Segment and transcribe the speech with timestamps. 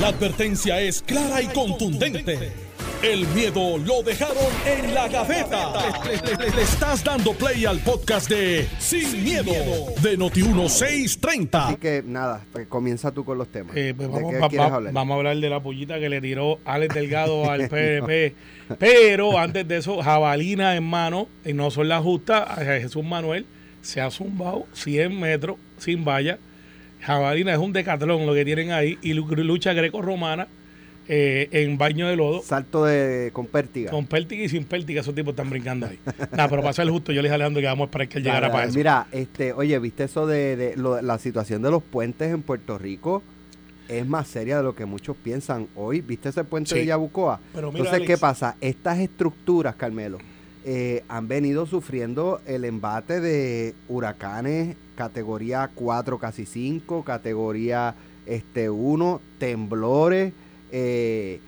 [0.00, 2.52] La advertencia es clara y contundente.
[3.02, 4.36] El miedo lo dejaron
[4.66, 5.72] en la gaveta.
[6.04, 9.52] Le, le estás dando play al podcast de Sin, miedo,
[10.02, 11.48] de Noti1630.
[11.52, 13.76] Así que nada, pues comienza tú con los temas.
[13.76, 14.92] Eh, pues ¿De vamos, qué va- quieres va- hablar?
[14.94, 18.34] vamos a hablar de la pollita que le tiró Alex Delgado al PNP.
[18.78, 23.46] Pero antes de eso, jabalina en mano, y no son las justas, a Jesús Manuel
[23.82, 26.38] se ha zumbado 100 metros sin valla.
[27.04, 30.46] Jabalina es un decatlón lo que tienen ahí y lu- lucha greco-romana
[31.06, 32.40] eh, en baño de lodo.
[32.42, 33.90] Salto de con pértiga.
[33.90, 35.98] Con pértiga y sin pértiga, esos tipos están brincando ahí.
[36.32, 38.18] Nada, pero para ser justo, yo le dije a Alejandro que vamos a esperar que
[38.18, 38.74] él llegara para eso.
[38.78, 42.78] Mira, este, oye, ¿viste eso de, de lo- la situación de los puentes en Puerto
[42.78, 43.22] Rico?
[43.86, 46.00] Es más seria de lo que muchos piensan hoy.
[46.00, 46.76] ¿Viste ese puente Sí.
[46.76, 47.38] de Yabucoa?
[47.52, 48.56] Pero mira, Entonces, ¿qué pasa?
[48.62, 50.16] Estas estructuras, Carmelo,
[50.64, 57.94] eh, han venido sufriendo el embate de huracanes categoría 4, casi 5, categoría
[58.26, 60.32] este 1, temblores.
[60.72, 61.40] eh,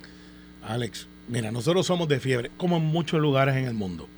[0.62, 4.08] Alex, mira, nosotros somos de fiebre, como en muchos lugares en el mundo.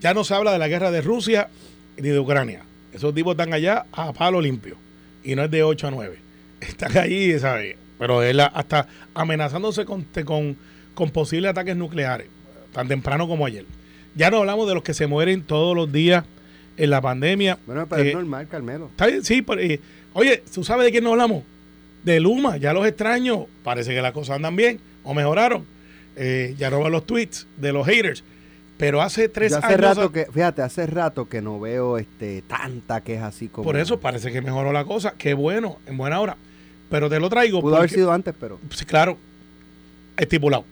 [0.00, 1.48] Ya no se habla de la guerra de Rusia
[1.96, 2.62] ni de Ucrania.
[2.92, 4.76] Esos tipos están allá a palo limpio.
[5.22, 6.18] Y no es de 8 a 9.
[6.60, 7.76] Están allí, ¿sabes?
[7.98, 10.56] Pero él hasta amenazándose con, con,
[10.94, 12.28] con posibles ataques nucleares,
[12.72, 13.64] tan temprano como ayer.
[14.14, 16.24] Ya no hablamos de los que se mueren todos los días
[16.76, 17.58] en la pandemia.
[17.66, 18.86] bueno, pero Eh, es normal, Carmelo.
[18.90, 19.80] Está bien, sí, pero, eh,
[20.12, 21.42] oye, ¿tú sabes de quién nos hablamos?
[22.04, 23.46] De Luma, ya los extraño.
[23.62, 25.64] Parece que las cosas andan bien o mejoraron.
[26.16, 28.22] Eh, ya no veo los tweets de los haters.
[28.76, 29.80] Pero hace tres Yo hace años.
[29.80, 33.64] rato que, fíjate, hace rato que no veo este tanta que es así como.
[33.64, 35.14] por eso parece que mejoró la cosa.
[35.16, 36.36] Qué bueno, en buena hora.
[36.90, 37.60] Pero te lo traigo.
[37.60, 38.58] Pudo haber sido antes, pero.
[38.70, 39.16] Sí, claro,
[40.16, 40.64] estipulado.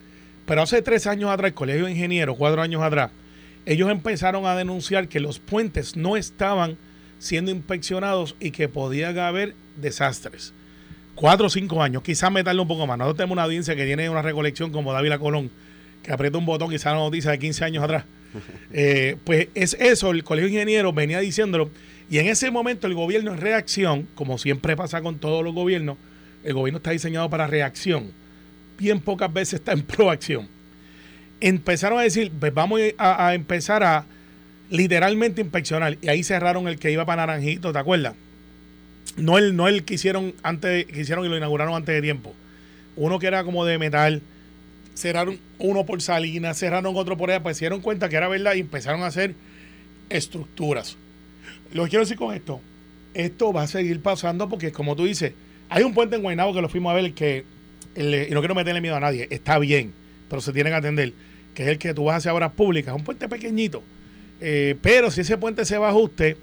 [0.47, 3.11] Pero hace tres años atrás, el Colegio de Ingenieros, cuatro años atrás,
[3.67, 6.77] ellos empezaron a denunciar que los puentes no estaban
[7.19, 10.53] siendo inspeccionados y que podían haber desastres.
[11.15, 12.99] Cuatro o cinco años, quizás me tarde un poco más.
[12.99, 15.51] Nosotros tenemos una audiencia que tiene una recolección como Dávila Colón,
[16.03, 18.05] que aprieta un botón, quizás una noticia de 15 años atrás.
[18.73, 21.69] Eh, pues es eso, el Colegio de Ingenieros venía diciéndolo,
[22.09, 25.99] y en ese momento el gobierno en reacción, como siempre pasa con todos los gobiernos,
[26.43, 28.11] el gobierno está diseñado para reacción,
[28.79, 30.49] bien pocas veces está en proacción.
[31.45, 34.05] Empezaron a decir, pues vamos a, empezar a
[34.71, 38.15] literalmente inspeccionar, y ahí cerraron el que iba para Naranjito, ¿te acuerdas?
[39.17, 42.33] No el, no el que hicieron antes, que hicieron y lo inauguraron antes de tiempo.
[42.95, 44.23] Uno que era como de metal,
[44.95, 48.55] cerraron uno por Salinas, cerraron otro por allá, pues se dieron cuenta que era verdad
[48.55, 49.35] y empezaron a hacer
[50.11, 50.97] estructuras.
[51.73, 52.61] Lo que quiero decir con esto,
[53.15, 55.33] esto va a seguir pasando porque como tú dices,
[55.69, 57.45] hay un puente en Guaynabo que lo fuimos a ver que,
[57.97, 59.93] y no quiero meterle miedo a nadie, está bien,
[60.31, 61.13] pero se tiene que atender,
[61.55, 63.83] que es el que tú vas hacia obras públicas, un puente pequeñito.
[64.41, 66.37] Eh, pero si ese puente se va a ajuste,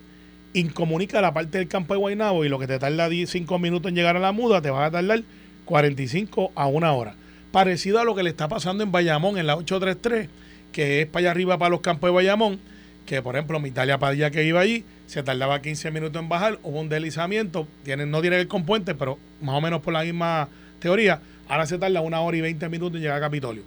[0.53, 3.95] incomunica la parte del campo de Guaynabo y lo que te tarda 5 minutos en
[3.95, 5.23] llegar a la muda, te va a tardar
[5.65, 7.15] 45 a una hora.
[7.51, 10.29] Parecido a lo que le está pasando en Bayamón, en la 833,
[10.71, 12.59] que es para allá arriba para los campos de Bayamón,
[13.05, 16.59] que por ejemplo mi Italia Padilla que iba allí, se tardaba 15 minutos en bajar,
[16.63, 19.93] hubo un deslizamiento, tienen, no tiene que ver con puente, pero más o menos por
[19.93, 20.47] la misma
[20.79, 23.63] teoría, ahora se tarda una hora y 20 minutos en llegar a Capitolio.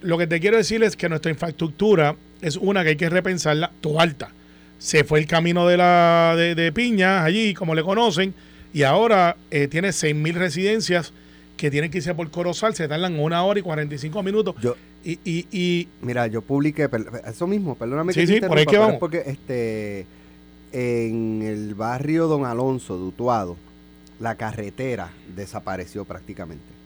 [0.00, 3.72] Lo que te quiero decir es que nuestra infraestructura es una que hay que repensarla,
[3.98, 4.30] alta
[4.78, 8.32] Se fue el camino de la de, de Piña, allí, como le conocen,
[8.72, 11.12] y ahora eh, tiene 6.000 residencias
[11.56, 14.54] que tienen que irse por Corozal, se tardan una hora y 45 minutos.
[14.62, 16.88] Yo, Y, y, y mira, yo publiqué,
[17.26, 18.96] eso mismo, perdóname Sí, que sí, por ahí que vamos.
[19.00, 20.06] porque este,
[20.72, 23.56] en el barrio Don Alonso de Utuado,
[24.20, 26.77] la carretera desapareció prácticamente.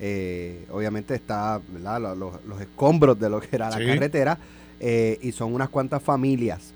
[0.00, 3.86] Eh, obviamente está Los, los escombros de lo que era la Sí.
[3.86, 4.38] carretera
[4.80, 6.72] eh, y son unas cuantas familias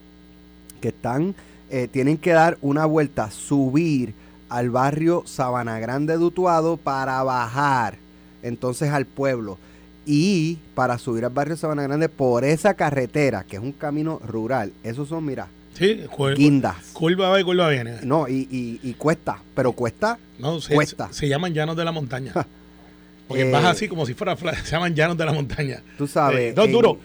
[0.80, 1.34] que están,
[1.70, 4.14] eh, tienen que dar una vuelta, subir
[4.48, 7.96] al barrio Sabana Grande de Utuado para bajar
[8.42, 9.58] entonces al pueblo
[10.06, 14.72] y para subir al barrio Sabana Grande por esa carretera, que es un camino rural.
[14.84, 16.00] Esos son, mira, sí,
[16.36, 16.76] guindas.
[16.94, 17.96] curva va y curva viene.
[18.04, 20.16] No, y, y, y cuesta, pero cuesta.
[20.38, 21.08] No, se, Cuesta.
[21.12, 22.32] se llaman llanos de la montaña.
[23.28, 25.82] Porque Eh, vas así como si fuera se llaman llanos de la montaña.
[25.98, 26.56] Tú sabes.
[26.56, 26.98] Eh, en- duro.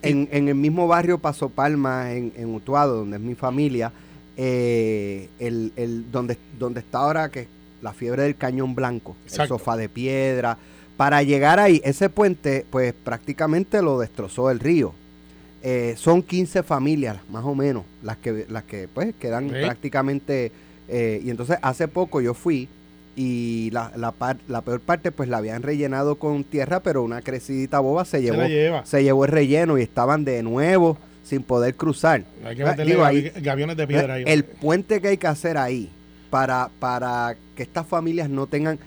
[0.00, 3.92] En, en el mismo barrio Paso Palma, en, en Utuado, donde es mi familia,
[4.36, 7.48] eh, el, el- donde, donde está ahora que
[7.82, 9.42] la fiebre del cañón blanco, Exacto.
[9.54, 10.56] el sofá de piedra.
[10.96, 14.94] Para llegar ahí, ese puente, pues prácticamente lo destrozó el río.
[15.62, 20.50] Eh, son 15 familias, más o menos, las que, las que pues quedan prácticamente.
[20.88, 22.68] eh, y entonces hace poco yo fui
[23.20, 27.20] y la, la, par- la peor parte pues la habían rellenado con tierra, pero una
[27.20, 28.86] crecidita boba se llevó lleva.
[28.86, 32.22] se llevó el relleno y estaban de nuevo sin poder cruzar.
[32.44, 34.24] Hay que meterle digo, gavi- ahí- gaviones de piedra ahí.
[34.24, 35.90] El puente que hay que hacer ahí
[36.30, 38.78] para, para que estas familias no tengan...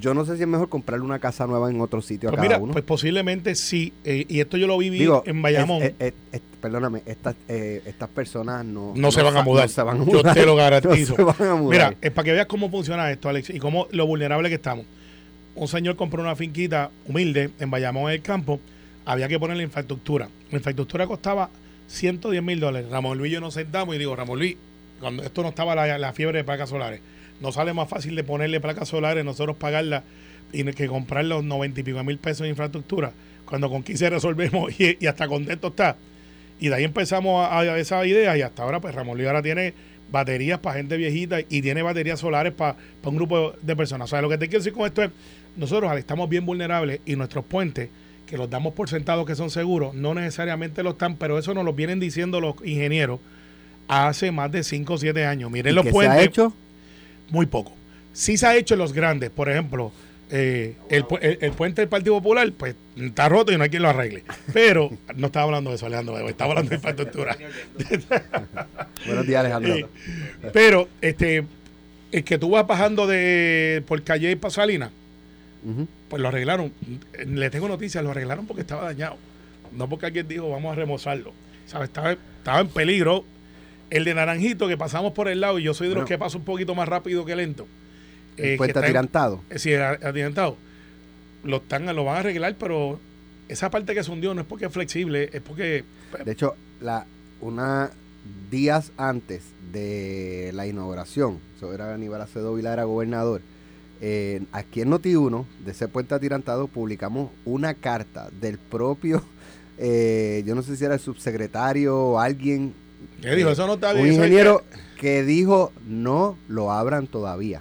[0.00, 2.42] yo no sé si es mejor comprarle una casa nueva en otro sitio Pues a
[2.42, 2.72] cada mira, uno.
[2.72, 3.92] pues posiblemente sí.
[4.04, 5.82] eh, y esto yo lo viví Digo, en Bayamón.
[5.82, 9.64] es- es- es- perdóname, estas, eh, estas personas no, No se van a mudar.
[9.66, 11.14] no se van a Yo te lo garantizo.
[11.18, 11.70] No se van a mudar.
[11.90, 14.84] Mira, es para que veas cómo funciona esto, Alex, y cómo lo vulnerable que estamos.
[15.54, 18.60] Un señor compró una finquita humilde en Bayamón, en el campo.
[19.04, 20.28] Había que poner la infraestructura.
[20.50, 21.48] La infraestructura costaba
[21.86, 22.90] 110 mil dólares.
[22.90, 24.56] Ramón Luis y yo nos sentamos y digo, Ramón Luis,
[25.00, 27.00] cuando esto no estaba la, la fiebre de placas solares,
[27.40, 30.04] no sale más fácil de ponerle placas solares, nosotros pagarlas
[30.52, 33.12] y que comprar los 90 y pico mil pesos de infraestructura,
[33.44, 35.96] cuando con 15 resolvemos y, y hasta contento está.
[36.58, 39.42] Y de ahí empezamos a, a esa idea y hasta ahora pues Ramón Luis ahora
[39.42, 39.74] tiene
[40.10, 44.06] baterías para gente viejita y tiene baterías solares para un grupo de personas.
[44.06, 45.10] O sea, lo que te quiero decir con esto es,
[45.56, 47.88] nosotros al estamos bien vulnerables y nuestros puentes,
[48.26, 51.64] que los damos por sentados que son seguros, no necesariamente lo están, pero eso nos
[51.64, 53.20] lo vienen diciendo los ingenieros
[53.88, 55.50] hace más de 5 o 7 años.
[55.50, 56.14] Miren ¿Y los qué puentes.
[56.14, 56.52] se ha hecho?
[57.30, 57.72] Muy poco.
[58.12, 59.92] Sí se ha hecho en los grandes, por ejemplo,
[60.30, 63.82] eh, el, el- el puente del Partido Popular, pues está roto y no hay quien
[63.82, 64.24] lo arregle.
[64.52, 67.36] Pero no estaba hablando de eso, Alejandro, estaba hablando de infraestructura.
[69.06, 69.74] Buenos días, Alejandro.
[69.76, 69.86] Eh,
[70.52, 71.44] pero este
[72.12, 74.90] el que tú vas bajando de por calle y Pasalina,
[76.08, 76.72] pues lo arreglaron.
[77.26, 79.16] Le tengo noticias, lo arreglaron porque estaba dañado.
[79.72, 81.32] No porque alguien dijo, vamos a remozarlo.
[81.66, 81.88] ¿Sabes?
[81.88, 83.24] Estaba, estaba en peligro.
[83.90, 86.38] El de Naranjito, que pasamos por el lado, y yo soy de los que paso
[86.38, 87.66] un poquito más rápido que lento.
[88.36, 89.40] Eh, puente está en- atirantado.
[89.50, 90.56] eh, Sí, a- adelantado.
[91.44, 92.98] Lo, están, lo van a arreglar, pero
[93.48, 95.84] esa parte que se hundió no es porque es flexible, es porque...
[96.24, 97.06] De hecho, la,
[97.40, 97.90] una
[98.50, 99.42] días antes
[99.72, 103.40] de la inauguración, eso era Aníbal Acevedo Vila, era gobernador,
[104.00, 109.22] eh, aquí en Noti1, de ese puente atirantado, publicamos una carta del propio,
[109.78, 112.74] eh, yo no sé si era el subsecretario o alguien,
[113.22, 113.50] ¿Qué dijo?
[113.50, 114.06] Eso no está bien.
[114.06, 114.62] un ingeniero
[115.00, 117.60] que dijo no lo abran todavía.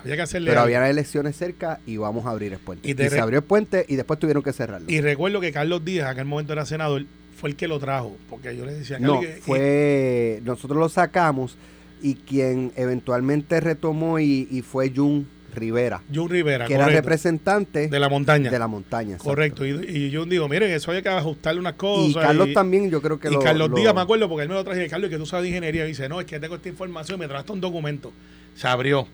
[0.00, 2.88] había que hacerle Pero había elecciones cerca y vamos a abrir el puente.
[2.88, 4.90] Y se abrió el puente y después tuvieron que cerrarlo.
[4.90, 7.04] Y recuerdo que Carlos Díaz, en aquel momento era senador,
[7.36, 8.16] fue el que lo trajo.
[8.30, 10.40] Porque yo le decía, No, que- fue.
[10.44, 11.56] Nosotros lo sacamos
[12.02, 15.26] y quien eventualmente retomó y, y fue Jun
[15.56, 18.50] Rivera, y Jun Rivera, que era representante de la montaña.
[18.50, 19.12] de la montaña.
[19.16, 19.24] exacto.
[19.30, 19.66] correcto.
[19.66, 19.70] Y,
[20.06, 22.10] y Jun digo, miren, eso hay que ajustarle unas cosas.
[22.10, 23.40] Y Carlos también, yo creo que y lo.
[23.40, 25.44] Carlos lo- Díaz, me acuerdo, porque él me lo traje de Carlos, que tú sabes
[25.44, 28.12] de ingeniería, y dice, no, es que tengo esta información, me traste un documento.
[28.54, 29.06] Se abrió.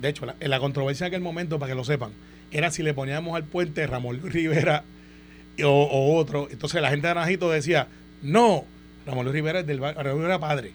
[0.00, 2.10] De hecho, la, en la controversia en aquel momento, para que lo sepan,
[2.50, 4.82] era si le poníamos al puente Ramón Luis Rivera
[5.62, 6.48] o, o otro.
[6.50, 7.86] Entonces la gente de Naranjito decía,
[8.22, 8.64] no,
[9.06, 10.72] Ramón Luis Rivera es del barrio, Ramón Luis era padre,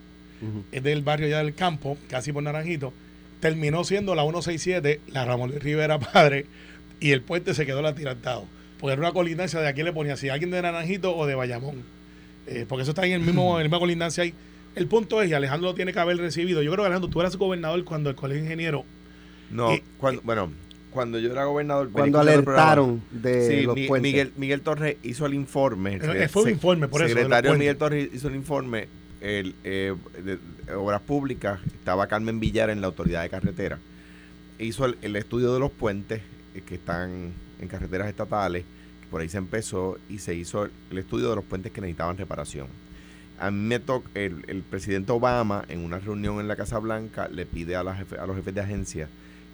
[0.72, 2.94] es del barrio ya del campo, casi por Naranjito.
[3.40, 6.46] Terminó siendo la 167, la Ramón Rivera padre,
[7.00, 8.46] y el puente se quedó atirantado.
[8.80, 11.84] Porque era una colindancia de aquí le ponía si alguien de Naranjito o de Bayamón.
[12.48, 14.34] Eh, porque eso está en el mismo, en la misma colindancia ahí.
[14.76, 16.62] El punto es, y Alejandro lo tiene que haber recibido.
[16.62, 18.84] Yo creo que Alejandro, tú eras gobernador cuando el colegio ingeniero.
[19.52, 20.52] No, Y- cuando, bueno,
[20.92, 21.90] cuando yo era gobernador.
[21.92, 24.12] Cuando alertaron de Sí, los Mi- puentes.
[24.12, 25.96] Miguel, Miguel Torres hizo el informe.
[25.96, 27.58] el Eh, fue un informe, por eso, de los secretario.
[27.58, 28.88] Miguel Torres hizo el informe.
[29.22, 30.40] El, eh, de,
[30.76, 33.80] Obras Públicas, estaba Carmen Villar en la Autoridad de Carretera.
[34.58, 36.22] Hizo el, estudio de los puentes
[36.56, 38.66] eh, que están en carreteras estatales.
[39.10, 42.68] Por ahí se empezó y se hizo el, estudio de los puentes que necesitaban reparación.
[43.40, 47.28] A mí me tocó, el, el presidente Obama, en una reunión en la Casa Blanca,
[47.30, 49.10] le pide a, la a los jefes de agencia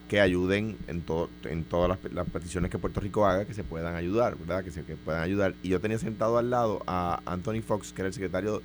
[0.09, 3.63] que ayuden en, todo, en todas las, las peticiones que Puerto Rico haga, que se
[3.63, 4.63] puedan ayudar, ¿verdad?
[4.63, 5.55] Que se que puedan ayudar.
[5.63, 8.61] Y yo tenía sentado al lado a Anthony Fox, que era el secretario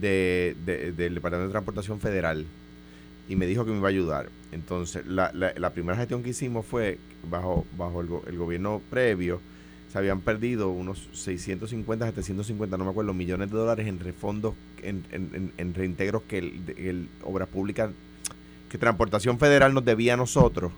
[0.00, 2.46] de, de- del Departamento de Transportación Federal,
[3.28, 4.28] y me dijo que me iba a ayudar.
[4.52, 6.98] Entonces, la, la- primera gestión que hicimos fue,
[7.30, 9.40] bajo, bajo el, go- el gobierno previo,
[9.92, 15.04] se habían perdido unos 650, 750, no me acuerdo, millones de dólares en refondos, en,
[15.58, 17.90] en, reintegros que el, el Obras Públicas,
[18.68, 20.72] que Transportación Federal nos debía a nosotros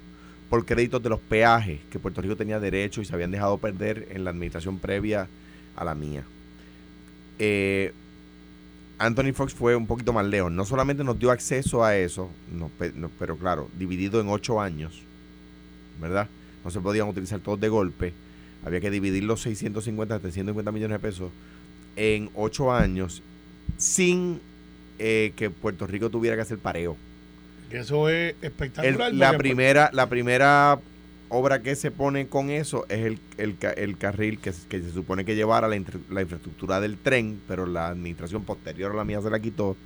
[0.48, 4.08] por créditos de los peajes que Puerto Rico tenía derecho y se habían dejado perder
[4.12, 5.28] en la administración previa
[5.76, 6.24] a la mía.
[7.38, 7.92] Eh,
[8.98, 10.52] Anthony Fox fue un poquito más lejos.
[10.52, 14.60] No solamente nos dio acceso a eso, no, pe- no, pero claro, dividido en ocho
[14.60, 15.02] años,
[16.00, 16.28] ¿verdad?
[16.64, 18.12] No se podían utilizar todos de golpe.
[18.64, 21.30] Había que dividir los 650, 750 millones de pesos
[21.96, 23.22] en ocho años
[23.76, 24.40] sin
[25.00, 26.96] eh, que Puerto Rico tuviera que hacer pareo.
[27.70, 29.12] Eso es El- espectacular.
[29.14, 30.78] la primera la primera
[31.32, 35.24] obra que se pone con eso es el, el, el carril que, que se supone
[35.24, 39.20] que llevara la, infra- la infraestructura del tren, pero la administración posterior a la mía
[39.22, 39.76] se la quitó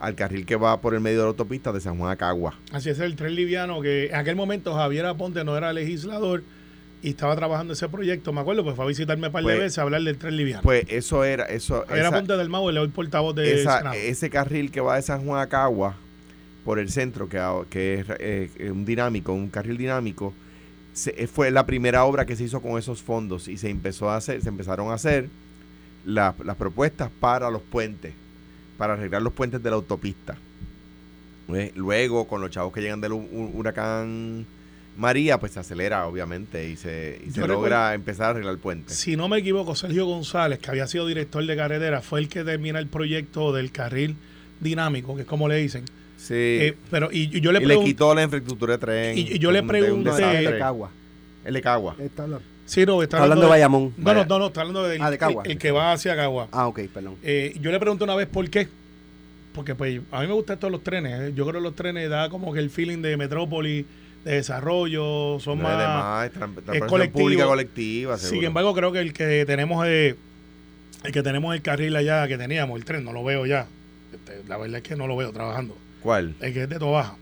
[0.00, 2.54] al carril que va por el medio de la autopista de San Juan a Cagua.
[2.72, 6.42] Así es el tren liviano, que en aquel momento Javier Aponte no era legislador
[7.02, 8.32] y estaba trabajando ese proyecto.
[8.32, 10.36] Me acuerdo, pues fue a visitarme un par de Pues- veces a hablar del tren
[10.36, 10.62] liviano.
[10.62, 14.28] Pues eso era, eso, Javier esa- Aponte del Mau, el hoy portavoz de esa- ese
[14.28, 15.96] carril que va de San Juan a Cagua
[16.64, 17.38] por el centro, que,
[17.70, 20.34] que es eh, un dinámico, un carril dinámico,
[20.96, 24.08] se- eh, fue la primera obra que se hizo con esos fondos y se empezó
[24.10, 25.28] a hacer, se empezaron a hacer
[26.04, 28.14] la- las propuestas para los puentes,
[28.78, 30.36] para arreglar los puentes de la autopista.
[31.54, 34.46] Eh, Luego, con los chavos que llegan del hu- hu- huracán
[34.96, 38.94] María, pues se acelera, obviamente, y se, y se logra empezar a arreglar el puente.
[38.94, 42.42] Si no me equivoco, Sergio González, que había sido director de carretera, fue el que
[42.44, 44.16] termina el proyecto del carril
[44.60, 45.84] dinámico, que es como le dicen.
[46.26, 46.34] Sí.
[46.34, 49.18] Eh, pero y, y yo le y le quitó la infraestructura de tren.
[49.18, 50.52] Y- y yo le pregunté- desastre.
[50.52, 50.90] de Cagua.
[51.44, 51.94] El de Cagua.
[52.00, 53.94] Está hablando, sí, no, está está hablando de Bayamón.
[53.96, 55.42] No, no, no, no, está hablando del Ah, de Cagua.
[55.44, 56.48] el, el que va hacia Cagua.
[56.50, 57.14] Ah, ok, perdón.
[57.22, 58.66] Eh, yo le pregunté una vez por qué.
[59.54, 61.12] Porque pues a mí me gustan todos los trenes.
[61.20, 61.32] eh.
[61.34, 63.86] Yo creo que los trenes da como que el feeling de metrópoli,
[64.24, 65.74] de desarrollo, son No, más...
[65.76, 66.30] además,
[66.74, 67.20] es colectivo.
[67.20, 68.18] pública colectiva.
[68.18, 70.16] Sin embargo, creo que el que tenemos eh,
[71.04, 73.66] el que tenemos el carril allá que teníamos, el tren, no lo veo ya.
[74.12, 75.76] Este, la verdad es que no lo veo trabajando.
[76.02, 76.34] ¿Cuál?
[76.40, 77.16] El que es de Tobaja.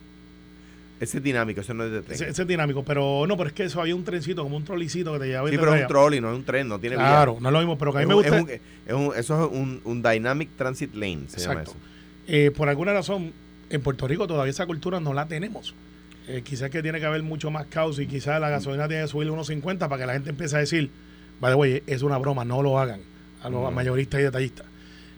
[1.01, 2.15] Ese es dinámico, eso no es de tren.
[2.15, 4.65] Ese, ese es dinámico, pero no, pero es que eso había un trencito, como un
[4.65, 6.69] trolicito que te llevaba y sí, te pero es un trolley, no es un tren,
[6.69, 7.05] no tiene vía.
[7.07, 8.37] Claro, no es lo mismo, pero que a mí me gusta.
[8.37, 8.61] es un- es
[8.95, 11.75] un- eso es un, un Dynamic Transit Lane, se llama eso.
[12.27, 13.33] Eh, por alguna razón,
[13.71, 15.75] en Puerto Rico todavía esa cultura no la tenemos.
[16.29, 19.09] Eh, quizás que tiene que haber mucho más caos y quizás la gasolina tiene que
[19.09, 20.91] subir unos 50 para que la gente empiece a decir,
[21.41, 23.01] vale, güey, es una broma, no lo hagan
[23.43, 24.67] a los mayoristas y detallistas.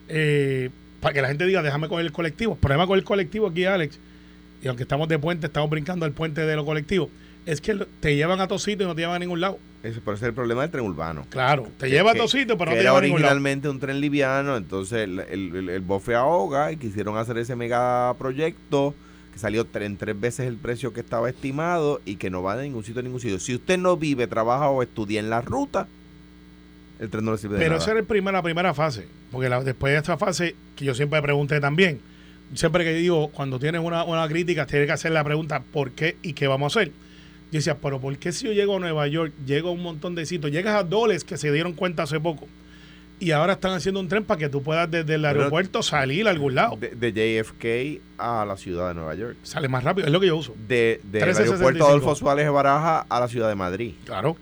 [0.09, 0.71] Eh,
[1.07, 2.55] para que la gente diga, déjame coger el colectivo.
[2.55, 3.97] El problema con el colectivo aquí, Alex,
[4.61, 7.11] y aunque estamos de puente, estamos brincando el puente de los colectivos,
[7.45, 9.57] es que lo- te llevan a todos sitios y no te llevan a ningún lado.
[9.85, 11.25] Ese, ese es el problema del tren urbano.
[11.31, 13.35] Claro, te Que- lleva a todos sitios, pero no te lleva a ningún lado.
[13.35, 17.55] originalmente un tren liviano, entonces el, el, el- el bofe ahoga y quisieron hacer ese
[17.55, 18.93] megaproyecto
[19.33, 22.65] que salió en tres veces el precio que estaba estimado y que no va de
[22.65, 23.39] ningún sitio a ningún sitio.
[23.39, 25.87] Si usted no vive, trabaja o estudia en la ruta,
[26.99, 27.83] el tren no le sirve de Pero nada.
[27.83, 29.07] esa era el primer- la primera fase.
[29.31, 32.01] Porque la- después de esta fase, que yo siempre pregunté también,
[32.55, 36.17] siempre que digo, cuando tienes una, una crítica, tienes que hacer la pregunta, ¿por qué
[36.23, 36.93] y qué vamos a hacer?
[37.53, 40.15] Yo decía, pero ¿por qué si yo llego a Nueva York, llego a un montón
[40.15, 42.49] de sitios, llegas a Doles, que se dieron cuenta hace poco,
[43.19, 46.31] y ahora están haciendo un tren para que tú puedas desde el aeropuerto salir a
[46.31, 46.77] algún lado?
[46.77, 49.37] de, de JFK a la ciudad de Nueva York.
[49.43, 50.55] Sale más rápido, es lo que yo uso.
[50.69, 51.55] De, del 1365.
[51.55, 53.95] aeropuerto Adolfo Suárez de Baraja a la ciudad de Madrid.
[54.05, 54.37] Claro.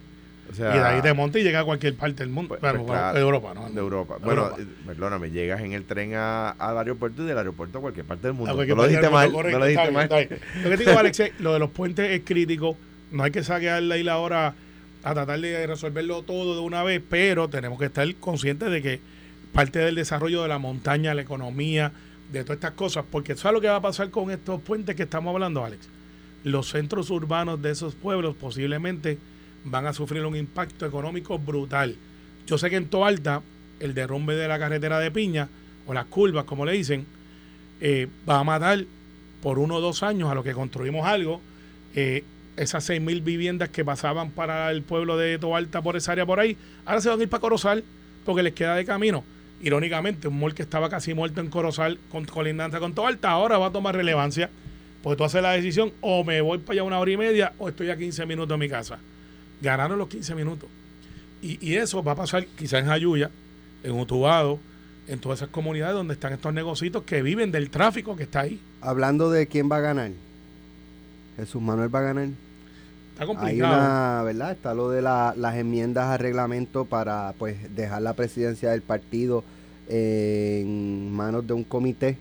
[0.55, 2.49] O sea, y de ahí te montas y llega a cualquier parte del mundo.
[2.49, 3.69] Pues- pues claro, de Europa, ¿no?
[3.69, 4.19] de Europa.
[4.19, 4.63] De Bueno, Europa.
[4.63, 8.29] eh, perdóname, llegas en el tren a- al aeropuerto y del aeropuerto a cualquier parte
[8.29, 8.53] del mundo.
[8.55, 10.09] No lo dijiste mal, no lo dijiste mal.
[10.09, 12.77] Lo que te digo, Alex, lo de los puentes es crítico.
[13.11, 14.55] No hay que saquear la isla ahora
[15.03, 19.01] a tratar de resolverlo todo de una vez, pero tenemos que estar conscientes de que
[19.53, 21.93] parte del desarrollo de la montaña, la economía,
[22.33, 25.03] de todas estas cosas, porque ¿sabes lo que va a pasar con estos puentes que
[25.05, 25.89] estamos hablando, Alex?
[26.43, 29.19] Los centros urbanos de esos pueblos posiblemente
[29.65, 31.97] van a sufrir un impacto económico brutal.
[32.47, 33.43] Yo sé que en Toalta,
[33.81, 35.49] el derrumbe de la carretera de Piña,
[35.87, 37.07] o las curvas, como le dicen,
[37.81, 38.85] eh, va a matar
[39.43, 41.41] por uno o dos años a lo que construimos algo.
[41.95, 42.25] eh,
[42.57, 46.39] esas seis mil viviendas que pasaban para el pueblo de Toalta por esa área por
[46.39, 47.83] ahí, ahora se van a ir para Corozal
[48.25, 49.25] porque les queda de camino.
[49.63, 53.67] Irónicamente, un mall que estaba casi muerto en Corozal con colindancia con Toalta, ahora va
[53.67, 54.51] a tomar relevancia
[55.03, 57.69] porque tú haces la decisión o me voy para allá una hora y media o
[57.69, 58.99] estoy a 15 minutos de mi casa.
[59.65, 60.69] Ganaron los 15 minutos.
[61.43, 63.31] Y, y eso va a pasar quizás en Jayuya,
[63.83, 64.59] en Utubado,
[65.09, 68.61] en todas esas comunidades donde están estos negocios que viven del tráfico que está ahí.
[68.81, 70.11] Hablando de quién va a ganar.
[71.37, 72.25] Jesús Manuel va a ganar.
[73.13, 73.75] Está Hay complicado.
[73.77, 74.53] una, ¿verdad?
[74.53, 79.45] Está lo de la- las enmiendas al reglamento para pues dejar la presidencia del partido
[79.89, 82.17] en manos de un comité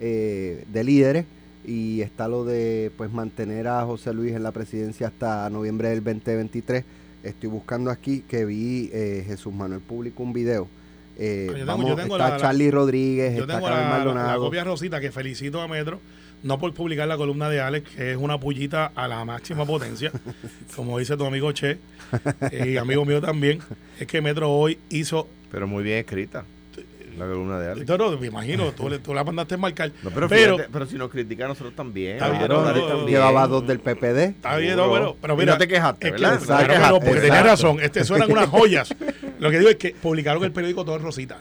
[0.00, 1.24] eh, de líderes
[1.66, 6.02] y está lo de pues mantener a José Luis en la presidencia hasta noviembre del
[6.04, 6.84] 2023.
[7.24, 10.68] Estoy buscando aquí que vi eh, Jesús Manuel publicó un video.
[11.18, 14.32] Eh, Yo tengo- vamos, yo tengo está la- Charlie Rodríguez, Yo está tengo Carmen la,
[14.32, 15.98] la- copia Rosita que felicito a Metro,
[16.42, 20.12] no por publicar la columna de Alex, que es una pullita a la máxima potencia,
[20.76, 21.78] como dice tu amigo Che,
[22.52, 23.58] y amigo mío también,
[23.98, 26.44] es que Metro hoy hizo, Pero muy bien escrita.
[27.18, 28.20] La columna de Alex.
[28.20, 30.96] Me imagino, tú, le- tú la mandaste a marcar, No, pero, pero, fíjate, pero si
[30.96, 32.14] nos critica a nosotros también.
[32.14, 33.10] Está bien, Claro, no, Alex no, también.
[33.18, 34.18] Llevaba dos del PPD.
[34.30, 36.40] está bien, no, pero, pero Y mira, no te quejaste, es que- ¿verdad?
[36.40, 37.44] claro No te que no, porque Exacto.
[37.48, 38.94] razón, este suenan unas joyas.
[39.38, 41.38] Lo que digo es que publicaron el periódico todo en Rosita.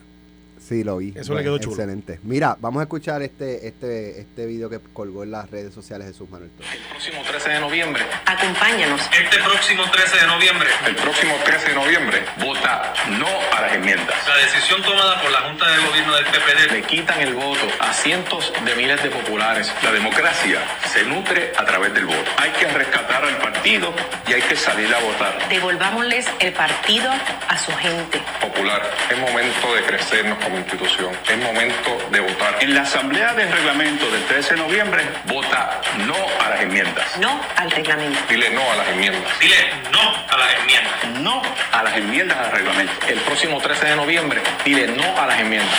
[0.67, 1.13] Sí, lo vi.
[1.15, 1.75] Eso le quedó chulo.
[1.75, 2.19] Excelente.
[2.23, 6.27] Mira, vamos a escuchar este este este video que colgó en las redes sociales Jesús
[6.29, 6.73] Manuel Torres.
[6.73, 8.03] El próximo 13 de noviembre.
[8.25, 9.01] Acompáñanos.
[9.01, 10.67] Este próximo 13 de noviembre.
[10.87, 14.15] El próximo 13 de noviembre vota no a las enmiendas.
[14.27, 17.93] La decisión tomada por la Junta de Gobierno del PPD Le quitan el voto a
[17.93, 19.71] cientos de miles de populares.
[19.83, 22.31] La democracia se nutre a través del voto.
[22.37, 23.93] Hay que rescatar al partido
[24.27, 25.47] y hay que salir a votar.
[25.47, 27.11] Devolvámosles el partido
[27.47, 28.19] a su gente.
[28.41, 28.81] Popular,
[29.11, 31.11] es momento de crecernos como como institución.
[31.29, 32.57] Es momento de votar.
[32.61, 37.05] En la Asamblea de Reglamento del 13 de noviembre, Vota no a las enmiendas.
[37.19, 38.19] No al reglamento.
[38.29, 39.39] Dile no a las enmiendas.
[39.39, 39.55] Dile
[39.91, 41.21] no a las enmiendas.
[41.21, 42.93] no a las enmiendas al reglamento.
[43.07, 45.75] El próximo 13 de noviembre, dile no a las enmiendas.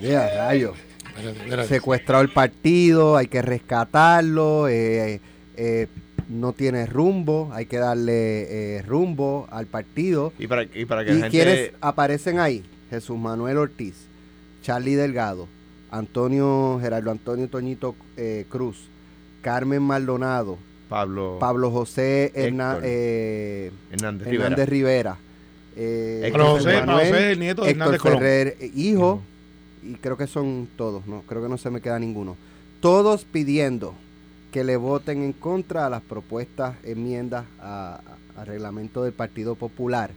[0.00, 0.74] Mira, rayo.
[1.66, 5.20] Secuestrado el partido, hay que rescatarlo, eh,
[5.56, 5.88] eh,
[6.28, 10.32] no tiene rumbo, hay que darle eh, rumbo al partido.
[10.38, 11.30] Y para, y para que ¿Y la gente...
[11.30, 12.64] quiénes aparecen ahí?
[12.90, 13.94] Jesús Manuel Ortiz,
[14.62, 15.46] Charlie Delgado,
[15.90, 18.88] Antonio, Gerardo Antonio Toñito eh, Cruz,
[19.42, 25.16] Carmen Maldonado, Pablo, Pablo José Herna- eh, Hernández, Hernández Rivera.
[25.16, 25.18] Rivera.
[25.76, 28.02] eh, José, Manuel, el nieto de Héctor Hernández.
[28.18, 29.22] Ferrer, eh, hijo,
[29.82, 32.36] y creo que son todos, no, creo que no se me queda ninguno.
[32.80, 33.94] Todos pidiendo
[34.52, 40.10] que le voten en contra a las propuestas enmiendas al reglamento del Partido Popular.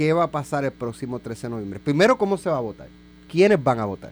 [0.00, 1.78] ¿Qué va a pasar el próximo 13 de noviembre?
[1.78, 2.88] Primero, ¿cómo se va a votar?
[3.30, 4.10] ¿Quiénes van a votar?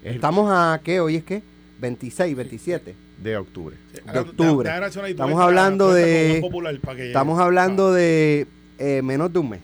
[0.00, 1.00] Es Estamos a, ¿qué?
[1.00, 1.42] ¿Hoy es qué?
[1.80, 2.94] 26, 27.
[3.20, 3.74] de octubre.
[4.14, 4.70] Octubre.
[5.08, 6.40] Estamos hablando de-.
[6.98, 8.46] Estamos hablando de
[8.78, 9.60] eh, menos de un mes.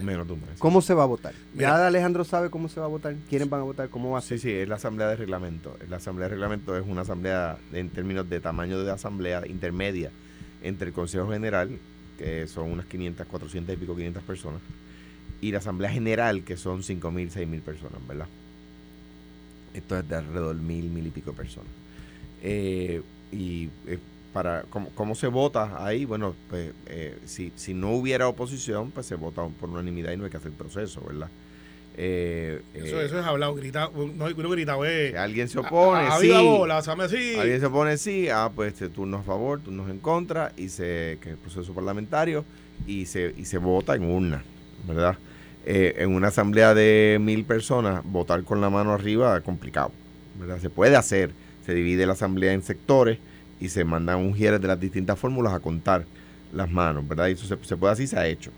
[0.00, 0.58] Menos de un mes.
[0.58, 1.34] ¿Cómo se va a votar?
[1.52, 1.68] Mira.
[1.68, 3.14] ¿Ya Alejandro sabe cómo se va a votar?
[3.28, 3.90] ¿Quiénes van a votar?
[3.90, 4.38] ¿Cómo va a ser?
[4.38, 5.76] Sí, sí, es la asamblea de reglamento.
[5.90, 10.10] La asamblea de reglamento es una asamblea en términos de tamaño de asamblea intermedia
[10.62, 11.78] entre el Consejo General,
[12.18, 14.60] que son unas 500, 400 y pico, 500 personas,
[15.40, 18.26] y la asamblea general, que son 5.000, 6.000 personas, ¿verdad?
[19.74, 21.70] Esto es de alrededor de mil, mil y pico personas.
[22.42, 23.98] Eh, y eh,
[24.32, 26.04] para ¿cómo, cómo se vota ahí?
[26.04, 30.24] Bueno, pues eh, si, si no hubiera oposición, pues se vota por unanimidad y no
[30.24, 31.28] hay que hacer proceso, ¿verdad?
[32.00, 33.90] Eh, Eso, eh, eso es hablado, gritado.
[34.14, 35.18] No, no gritado, eh.
[35.18, 36.28] alguien se opone, a, a sí.
[37.08, 37.34] sí.
[37.36, 38.28] Alguien se opone, sí.
[38.28, 41.74] Ah, pues este, turnos a favor, turnos en contra, y se, que es el proceso
[41.74, 42.44] parlamentario,
[42.86, 44.44] y se, y se vota en urna,
[44.86, 45.18] ¿verdad?
[45.66, 49.90] Eh, en una asamblea de mil personas, votar con la mano arriba es complicado,
[50.38, 50.60] ¿verdad?
[50.60, 51.32] Se puede hacer,
[51.66, 53.18] se divide la asamblea en sectores
[53.58, 56.04] y se mandan ungieres de las distintas fórmulas a contar
[56.52, 57.26] las manos, ¿verdad?
[57.26, 58.52] Y eso se, se puede así, se ha hecho.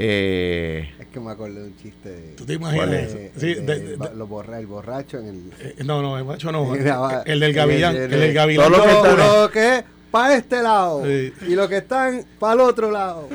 [0.00, 3.16] Eh, Es que me acordé de un chiste de, ¿Tú te imaginas de- eso?
[3.16, 5.52] de- Sí, de- de- de- ba- los borra- el borracho en el...
[5.60, 6.72] Eh, no, no, el macho no.
[7.26, 7.96] El, del Gavilán.
[7.96, 8.70] El, el- del el- Gavilán.
[8.72, 11.32] todo lo que Lo, está- lo que es para este lado Sí.
[11.48, 13.28] y lo que están para el otro lado.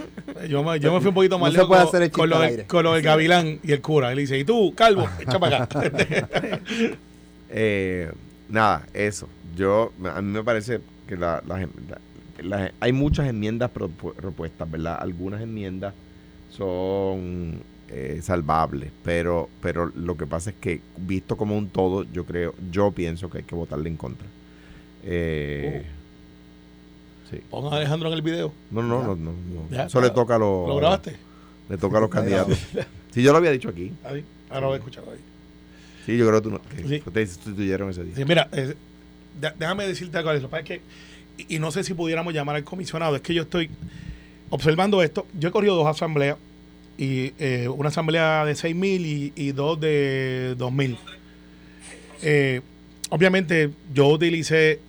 [0.50, 2.66] Yo me, yo me fui un poquito más lejos con, hacer el con lo del-
[2.66, 4.14] con lo del Gavilán y el cura.
[4.14, 5.06] Él dice, ¿y tú, calvo?
[5.20, 5.82] Echa para acá.
[7.56, 8.12] Eh,
[8.50, 9.28] nada, eso.
[9.56, 11.44] Yo, a mí me parece que la,
[12.80, 14.98] hay muchas enmiendas propu- propuestas, ¿verdad?
[15.00, 15.94] Algunas enmiendas
[16.58, 22.26] son eh, salvables, pero, pero lo que pasa es que visto como un todo, yo
[22.26, 24.28] creo, yo pienso que hay que votarle en contra.
[25.04, 25.84] Eh,
[27.30, 27.38] sí.
[27.50, 28.54] Pon a Alejandro en el video.
[28.72, 29.70] No, no, no, no, no.
[29.70, 31.16] Ya, Eso le toca a los, ¿Lo grabaste?
[31.70, 32.58] le toca a los candidatos.
[33.12, 33.92] Sí, yo lo había dicho aquí.
[34.04, 34.24] Ahí.
[34.50, 35.20] Ahora lo he escuchado ahí.
[36.06, 37.04] Sí, yo creo que tú no, que Sí.
[37.06, 38.16] ustedes sustituyeron ese día.
[38.16, 38.76] Sí, mira, eh,
[39.58, 40.34] déjame decirte algo.
[40.34, 40.82] Lo que pasa es que,
[41.48, 43.70] y, y no sé si pudiéramos llamar al comisionado, es que yo estoy
[44.54, 45.26] observando esto.
[45.39, 46.38] Yo he corrido dos asambleas,
[46.96, 50.96] y eh, una asamblea de 6.000 y, y dos de 2.000.
[52.22, 52.62] Eh,
[53.10, 54.80] obviamente, yo utilicé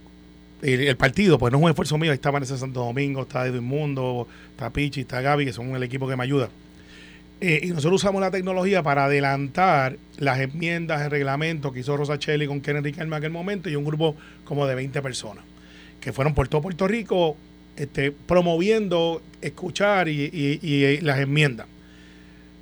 [0.61, 2.13] el, partido, pues no es un esfuerzo mío.
[2.13, 6.07] Está Vanessa Santo Domingo, está Edwin Mundo, está Pichi, está Gaby, que son el equipo
[6.07, 6.51] que me ayuda.
[7.41, 12.47] Eh, y nosotros usamos la tecnología para adelantar las enmiendas, el reglamento que hizo Rosachelli
[12.47, 15.43] con Kenneth Riquelme en aquel momento y un grupo como de 20 personas
[16.03, 17.35] que fueron por todo Puerto Rico
[17.77, 21.67] este, promoviendo escuchar y, y las enmiendas.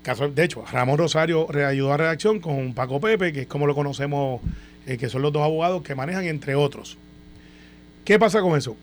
[0.03, 3.75] Caso, de hecho, Ramón Rosario ayudó a redacción con Paco Pepe, que es como lo
[3.75, 4.40] conocemos,
[4.87, 6.98] eh, que son los dos abogados que manejan, entre otros.
[8.05, 8.77] ¿Qué pasa con eso?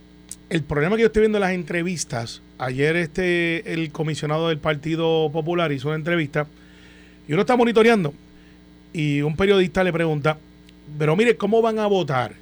[0.50, 5.30] El problema que yo estoy viendo en las entrevistas, ayer este el comisionado del Partido
[5.32, 6.48] Popular hizo una entrevista
[7.28, 8.14] y uno está monitoreando
[8.94, 10.38] y un periodista le pregunta,
[10.98, 12.34] pero mire, ¿cómo van a votar?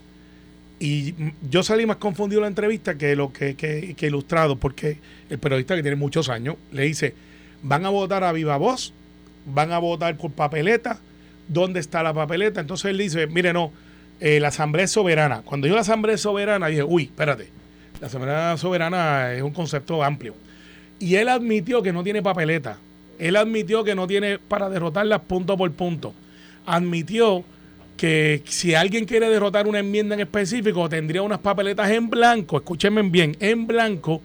[0.79, 1.15] Y
[1.49, 5.75] yo salí más confundido en la entrevista que lo que, que- ilustrado, porque el periodista
[5.75, 7.15] que tiene muchos años le dice,
[7.63, 8.93] van a votar a viva voz,
[9.45, 10.99] van a votar por papeleta,
[11.47, 12.61] ¿dónde está la papeleta?
[12.61, 13.71] Entonces él dice, mire, no,
[14.19, 15.41] eh, la asamblea es soberana.
[15.43, 17.49] Cuando yo la asamblea soberana, dije, uy, espérate,
[17.99, 20.35] la asamblea soberana es un concepto amplio.
[20.99, 22.77] Y él admitió que no tiene papeleta.
[23.17, 26.13] Él admitió que no tiene para derrotarlas punto por punto.
[26.67, 27.43] Admitió
[27.97, 33.01] que si alguien quiere derrotar una enmienda en específico, tendría unas papeletas en blanco, escúchenme
[33.01, 34.21] bien, en blanco,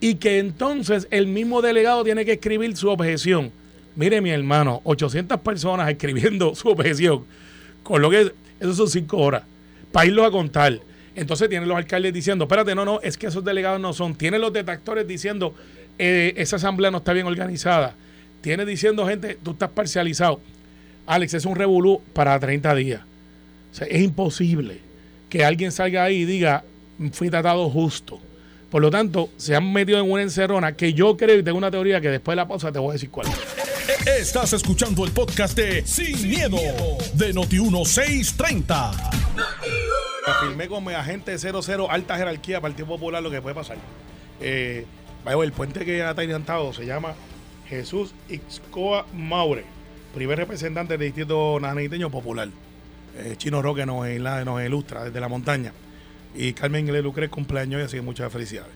[0.00, 3.52] y que entonces el mismo delegado tiene que escribir su objeción.
[3.96, 7.24] Mire, mi hermano, 800 personas escribiendo su objeción,
[7.82, 9.44] con lo que eso son cinco horas,
[9.92, 10.80] para irlos a contar.
[11.14, 14.16] Entonces tienen los alcaldes diciendo, espérate, no, no, es que esos delegados no son.
[14.16, 15.54] Tienen los detractores diciendo,
[15.98, 17.94] eh, esa asamblea no está bien organizada.
[18.40, 20.40] Tiene diciendo gente, tú estás parcializado.
[21.06, 23.02] Alex, es un revolú para 30 días.
[23.72, 24.80] O sea, es imposible
[25.28, 26.64] que alguien salga ahí y diga,
[27.12, 28.20] fui tratado justo.
[28.70, 31.70] Por lo tanto, se han metido en una encerrona que yo creo y tengo una
[31.70, 33.28] teoría que después de la pausa te voy a decir cuál.
[34.18, 36.58] Estás escuchando el podcast de Sin, miedo,
[37.14, 39.12] de Noti1630.
[40.40, 43.76] Firmé con mi agente 00 alta jerarquía Partido Popular lo que puede pasar.
[44.40, 44.86] Eh,
[45.26, 47.14] el puente que ha adelantado se llama
[47.68, 49.64] Jesús Ixcoa Maure,
[50.14, 52.48] primer representante del distrito naraniteño popular.
[53.16, 54.08] Eh, Chino Roque nos,
[54.64, 55.72] ilustra desde la montaña.
[56.34, 58.72] Y Carmen Inglés Lucre cumpleaños y así muchas felicidades.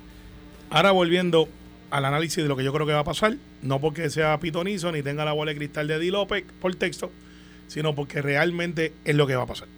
[0.71, 1.49] Ahora volviendo
[1.91, 4.93] al análisis de lo que yo creo que va a pasar, no porque sea pitonizo
[4.93, 7.11] ni tenga la bola de cristal de Di López por texto,
[7.69, 9.69] sino porque realmente es lo que va a pasar.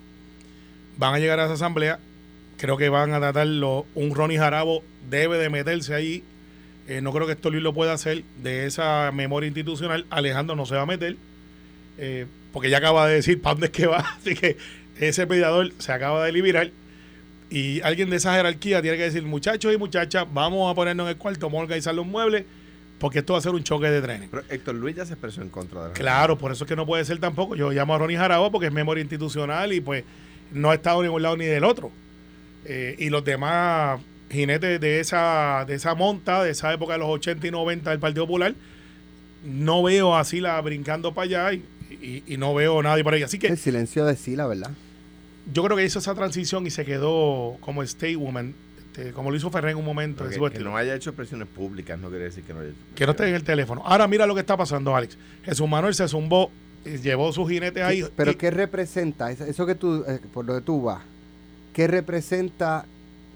[0.96, 2.01] Van a llegar a esa asamblea,
[2.57, 6.25] creo que van a tratarlo, un Ronnie Jarabo debe de meterse ahí,
[6.88, 10.66] eh, no creo que esto Luis lo pueda hacer de esa memoria institucional, Alejandro no
[10.66, 11.16] se va a meter,
[12.00, 14.56] eh, porque ya acaba de decir para dónde es que va, así que
[14.98, 16.70] ese mediador se acaba de liberar
[17.50, 21.10] y alguien de esa jerarquía tiene que decir, muchachos y muchachas, vamos a ponernos en
[21.10, 22.44] el cuarto, vamos a organizar los muebles,
[23.00, 24.28] porque esto va a ser un choque de trenes.
[24.30, 26.76] Pero Héctor Luis ya se expresó en contra de la Claro, por eso es que
[26.76, 27.56] no puede ser tampoco.
[27.56, 30.04] Yo llamo a Ronnie Jarabo porque es memoria institucional y pues
[30.52, 31.90] no ha estado ni de un lado ni del otro.
[32.66, 37.08] Eh, y los demás jinetes de esa, de esa monta, de esa época de los
[37.08, 38.54] 80 y 90 del Partido Popular,
[39.44, 43.22] no veo a Sila brincando para allá y, y, no veo a nadie por ahí.
[43.22, 43.48] Así que.
[43.48, 44.70] El silencio de Sila, ¿verdad?
[45.53, 49.37] yo creo que hizo esa transición y se quedó como state woman, este, como lo
[49.37, 50.29] hizo Ferrer en un momento.
[50.29, 53.12] Que, no haya hecho presiones públicas no quiere decir que no haya hecho Que no
[53.12, 53.83] esté en el teléfono.
[53.85, 55.16] Ahora mira lo que está pasando, Alex.
[55.44, 56.50] Jesús Manuel se zumbó,
[56.85, 58.05] y llevó su jinete ahí.
[58.16, 59.31] ¿Pero qué representa?
[59.31, 61.03] Eso que tú, eh, por lo que tú vas,
[61.72, 62.87] ¿qué representa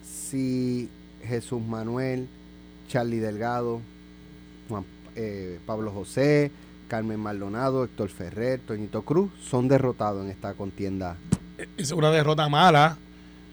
[0.03, 0.89] si
[1.23, 2.29] Jesús Manuel,
[2.89, 3.81] Charlie Delgado,
[4.69, 6.51] Juan, eh, Pablo José,
[6.95, 11.17] Carmen Maldonado, Héctor Ferrer, Toñito Cruz son derrotados en esta contienda
[11.77, 12.97] es una derrota mala,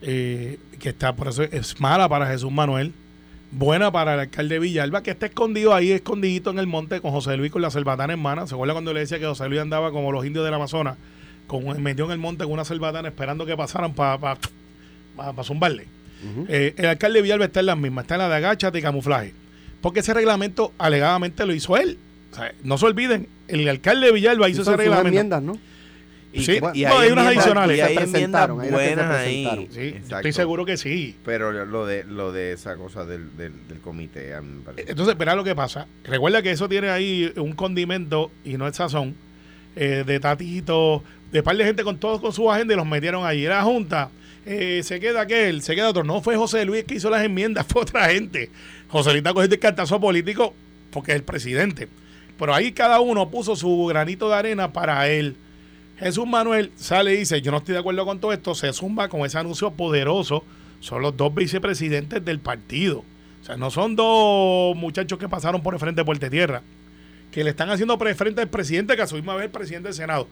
[0.02, 2.94] eh, que está, por eso es mala para Jesús Manuel,
[3.52, 7.38] buena para el alcalde Villalba, que está escondido ahí, escondidito en el monte con José
[7.38, 8.48] Luis con la cerbatana en mano.
[8.48, 10.98] ¿Se acuerda cuando le decía que José Luis andaba como los indios del Amazonas,
[11.48, 15.88] con, metió en el monte con una cerbatana esperando que pasaran para pa, zumbarle?
[16.48, 19.34] Eh, el alcalde Villalba está en las mismas, está en la de agachate y camuflaje.
[19.82, 21.98] Porque ese reglamento alegadamente lo hizo él.
[22.64, 25.08] No se olviden, el alcalde de Villalba hizo ese reglamento.
[25.08, 25.58] Enmiendas, ¿no?
[26.34, 27.78] Y, sí, y hay, unas adicionales.
[27.78, 29.68] Y hay enmiendas buenas ahí.
[29.72, 31.18] Sí, estoy seguro que sí.
[31.26, 34.34] Pero lo de lo de esa cosa del, del, comité.
[34.88, 35.88] Entonces, verá lo que pasa.
[36.06, 39.16] Recuerda que eso tiene ahí un condimento y no es sazón
[39.76, 43.26] eh, de tatito, de par de gente con todos con su agenda y los metieron
[43.26, 43.44] ahí.
[43.44, 44.10] La Junta,
[44.46, 46.04] eh, se queda aquel, se queda otro.
[46.04, 48.50] No fue José Luis que hizo las enmiendas, fue otra gente.
[48.88, 50.54] José Luis está cogiendo el cartazo político
[50.92, 51.90] porque es el presidente.
[52.42, 55.36] Pero ahí cada uno puso su granito de arena para él.
[56.00, 59.10] Jesús Manuel sale y dice, yo no estoy de acuerdo con todo esto, se zumba
[59.10, 60.44] con ese anuncio poderoso.
[60.80, 63.04] Son los dos vicepresidentes del partido.
[63.42, 66.64] O sea, no son dos muchachos que pasaron por el frente de Puerto Tierra,
[67.30, 70.28] que le están haciendo frente al presidente, que a su vez el presidente del Senado.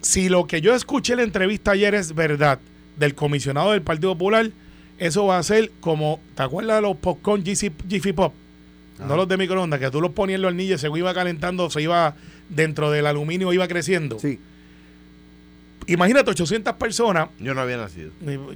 [0.00, 2.58] Si lo que yo escuché en la entrevista ayer es verdad
[2.96, 4.50] del comisionado del Partido Popular,
[4.98, 8.34] eso va a ser como, ¿te acuerdas de los popcorn Jiffy Pop?
[8.98, 11.82] No los de microondas, que tú los ponías en los anillos, se iba calentando, se
[11.82, 12.14] iba
[12.48, 14.18] dentro del aluminio, iba creciendo.
[14.18, 14.38] Sí
[15.86, 17.28] Imagínate 800 personas.
[17.38, 18.10] Yo no había nacido.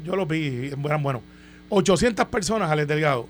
[0.04, 1.22] Yo los vi, eran buenos.
[1.68, 3.28] 800 personas, Alex Delgado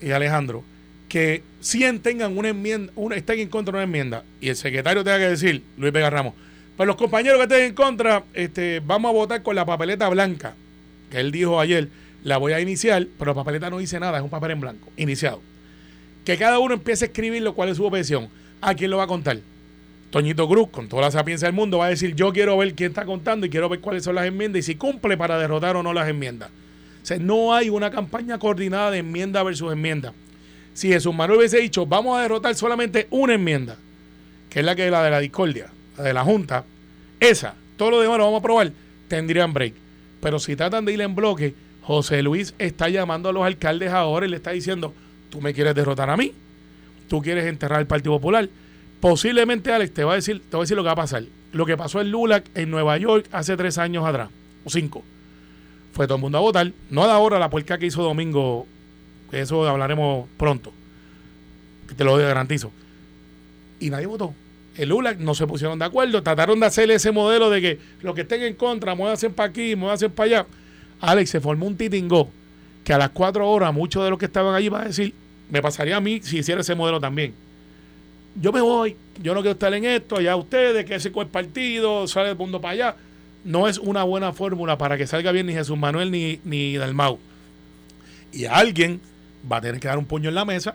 [0.00, 0.62] y Alejandro,
[1.08, 5.02] que 100 tengan una enmienda, una, estén en contra de una enmienda y el secretario
[5.02, 6.34] tenga que decir, Luis Vega Ramos,
[6.76, 10.54] pues los compañeros que estén en contra, este, vamos a votar con la papeleta blanca,
[11.10, 11.88] que él dijo ayer,
[12.22, 14.88] la voy a iniciar, pero la papeleta no dice nada, es un papel en blanco,
[14.96, 15.40] iniciado.
[16.24, 18.28] Que cada uno empiece a escribir lo cual es su objeción.
[18.60, 19.38] ¿A quién lo va a contar?
[20.10, 22.90] Toñito Cruz, con toda la sapiencia del mundo, va a decir, yo quiero ver quién
[22.90, 25.82] está contando y quiero ver cuáles son las enmiendas y si cumple para derrotar o
[25.82, 26.50] no las enmiendas.
[27.10, 30.12] O no hay una campaña coordinada de enmienda versus enmienda.
[30.74, 33.76] Si Jesús Manuel hubiese dicho, vamos a derrotar solamente una enmienda,
[34.50, 36.64] que es la que la de la discordia, la de la Junta,
[37.18, 38.72] esa, todo lo demás lo vamos a aprobar,
[39.08, 39.74] tendrían break.
[40.20, 44.26] Pero si tratan de ir en bloque, José Luis está llamando a los alcaldes ahora
[44.26, 44.94] y le está diciendo,
[45.32, 46.32] tú me quieres derrotar a mí,
[47.08, 48.48] tú quieres enterrar al Partido Popular
[49.02, 51.24] Posiblemente, Alex, te voy a decir, te voy a decir lo que va a pasar.
[51.50, 54.30] Lo que pasó en LULAC en Nueva York hace tres años atrás,
[54.64, 55.02] o cinco.
[55.92, 56.70] Fue todo el mundo a votar.
[56.88, 58.64] No de ahora la puerca que hizo Domingo,
[59.32, 60.72] eso hablaremos pronto.
[61.96, 62.70] Te lo garantizo.
[63.80, 64.34] Y nadie votó.
[64.76, 66.22] El LULAC no se pusieron de acuerdo.
[66.22, 69.74] Trataron de hacer ese modelo de que los que estén en contra, muévanse para aquí,
[69.74, 70.46] muévanse para allá.
[71.00, 72.30] Alex, se formó un titingó
[72.84, 75.12] que a las cuatro horas muchos de los que estaban allí van a decir,
[75.52, 77.32] me pasaría a mí si hiciera ese modelo también
[78.34, 82.06] yo me voy, yo no quiero estar en esto, allá ustedes, que ese el partido,
[82.08, 82.96] sale el mundo para allá.
[83.44, 87.18] No es una buena fórmula para que salga bien ni Jesús Manuel ni, ni Dalmau.
[88.32, 89.00] Y alguien
[89.50, 90.74] va a tener que dar un puño en la mesa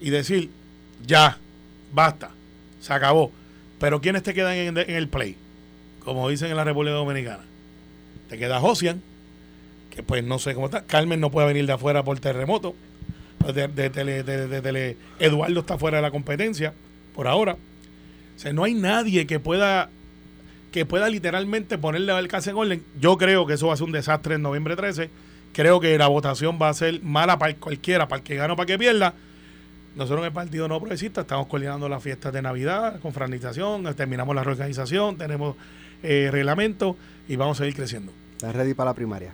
[0.00, 0.50] y decir,
[1.06, 1.38] ya,
[1.92, 2.30] basta,
[2.80, 3.30] se acabó.
[3.78, 5.36] Pero ¿quiénes te quedan en, en el play?
[6.04, 7.44] Como dicen en la República Dominicana.
[8.28, 9.02] Te queda Josian,
[9.94, 10.82] que pues no sé cómo está.
[10.82, 12.74] Carmen no puede venir de afuera por terremoto.
[13.52, 16.72] De, Eduardo está fuera de la competencia
[17.14, 17.52] por ahora.
[17.54, 19.90] O sea, no hay nadie que pueda
[20.72, 22.82] que pueda literalmente ponerle al casa en orden.
[23.00, 25.08] Yo creo que eso va a ser un desastre en noviembre 13.
[25.52, 28.56] Creo que la votación va a ser mala para cualquiera, para el que gane o
[28.56, 29.14] para el que pierda.
[29.94, 34.34] Nosotros en el Partido No Progresista estamos coordinando las fiestas de Navidad, con franización, terminamos
[34.34, 35.54] la reorganización, tenemos
[36.02, 36.96] eh, reglamento
[37.28, 38.10] y vamos a seguir creciendo.
[38.32, 39.32] ¿Estás ready para la primaria?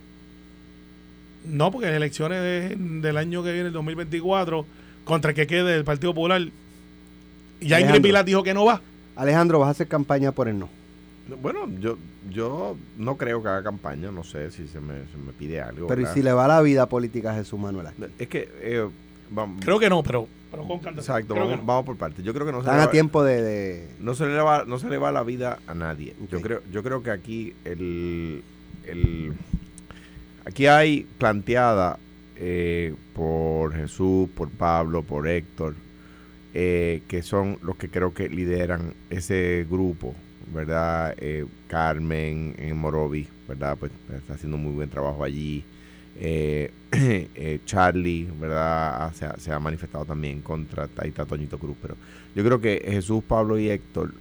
[1.45, 4.65] No, porque las elecciones del año que viene, el 2024,
[5.03, 6.41] contra el que quede el Partido Popular,
[7.59, 8.81] ya Ingrid Pilar dijo que no va.
[9.15, 10.69] Alejandro, ¿vas a hacer campaña por el no?
[11.41, 11.97] Bueno, yo
[12.29, 14.93] yo no creo que haga campaña, no sé si se me,
[15.37, 15.87] pide algo.
[15.87, 17.87] Pero ¿y si le va la vida política a Jesús Manuel?
[18.19, 18.49] Es que...
[18.61, 18.87] Eh,
[19.61, 22.23] creo que no, pero, pero con Exacto, vamos, por partes.
[22.23, 24.89] Yo creo que no se Están a tiempo de, No, se le va, no se
[24.89, 26.15] le va la vida a nadie.
[26.29, 28.43] Yo, creo, yo creo que aquí el...
[28.85, 29.33] el
[30.45, 31.99] aquí hay planteada
[32.35, 35.75] eh, por Jesús, por Pablo, por Héctor,
[36.53, 40.15] eh, que son los que creo que lideran ese grupo
[40.53, 41.15] ¿verdad?
[41.17, 43.77] Eh, Carmen en Morovi, ¿verdad?
[43.79, 45.63] Pues está haciendo muy buen trabajo allí.
[46.17, 49.13] Eh, eh, Charlie, ¿verdad?
[49.37, 51.95] Se ha, manifestado también contra, ahí está Toñito Cruz, pero
[52.35, 54.13] yo creo que Jesús, Pablo y Héctor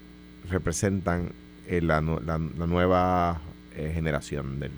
[0.48, 1.32] representan
[1.68, 3.40] la, nueva
[3.74, 4.72] generación del,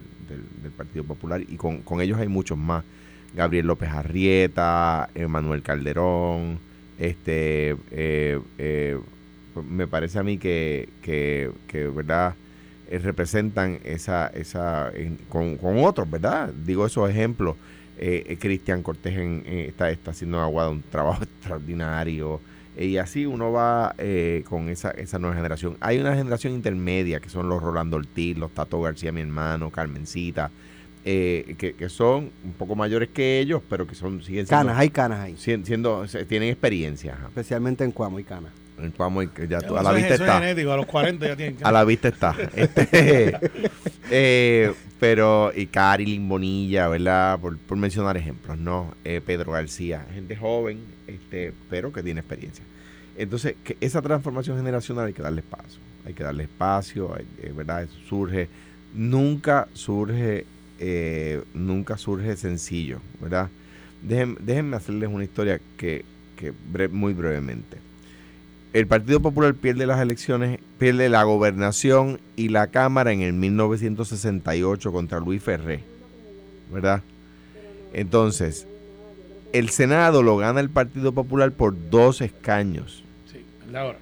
[0.77, 2.85] Partido Popular y con, con, ellos hay muchos más.
[3.35, 6.59] Gabriel López Arrieta, Manuel Calderón,
[6.99, 7.75] este
[9.69, 12.35] me parece a mí que, que, que ¿verdad?
[12.93, 14.93] Eh, representan esa, esa
[15.29, 16.53] con, otros, ¿verdad?
[16.53, 17.57] Digo esos ejemplos.
[17.99, 19.17] Eh, eh, Cristian Cortés
[19.47, 22.41] está, está haciendo Aguada un trabajo extraordinario.
[22.77, 23.95] Y así uno va
[24.49, 25.77] con esa, esa nueva generación.
[25.81, 30.51] Hay una generación intermedia que son los Rolando Ortiz, los Tato García, mi hermano, Carmencita,
[31.05, 34.91] que, que, son un poco mayores que ellos, pero que son siguen siendo, canas, hay
[34.91, 35.37] canas ahí.
[35.37, 37.19] Siendo, tienen experiencia.
[37.29, 38.53] Especialmente en Cuamo y canas.
[38.99, 40.39] Vamos, ya a la vista está.
[40.39, 41.57] a los 40 ya tienen.
[41.63, 42.35] a la vista está.
[42.55, 42.89] Este,
[44.11, 47.39] eh, pero, y Carilyn Bonilla, ¿verdad?
[47.39, 48.95] Por, mencionar ejemplos, ¿no?
[49.05, 52.65] Eh, Pedro García, gente joven, este, pero que tiene experiencia.
[53.17, 55.81] Entonces, que esa transformación generacional hay que darle espacio.
[56.05, 57.85] Hay que darle espacio, eh, ¿verdad?
[57.85, 58.49] Eso surge.
[58.95, 60.45] Nunca surge,
[61.55, 63.49] nunca surge sencillo, ¿verdad?
[64.03, 66.05] déjenme hacerles una historia que,
[66.37, 66.53] que
[66.89, 67.79] muy brevemente
[68.73, 74.93] el Partido Popular pierde las elecciones, pierde la gobernación y la Cámara en el 1968
[74.93, 75.85] contra Luis Ferré,
[76.73, 77.03] ¿verdad?
[77.93, 78.67] Entonces,
[79.53, 83.05] el Senado lo gana el Partido Popular por dos escaños.
[83.31, 83.99] Sí, la hora.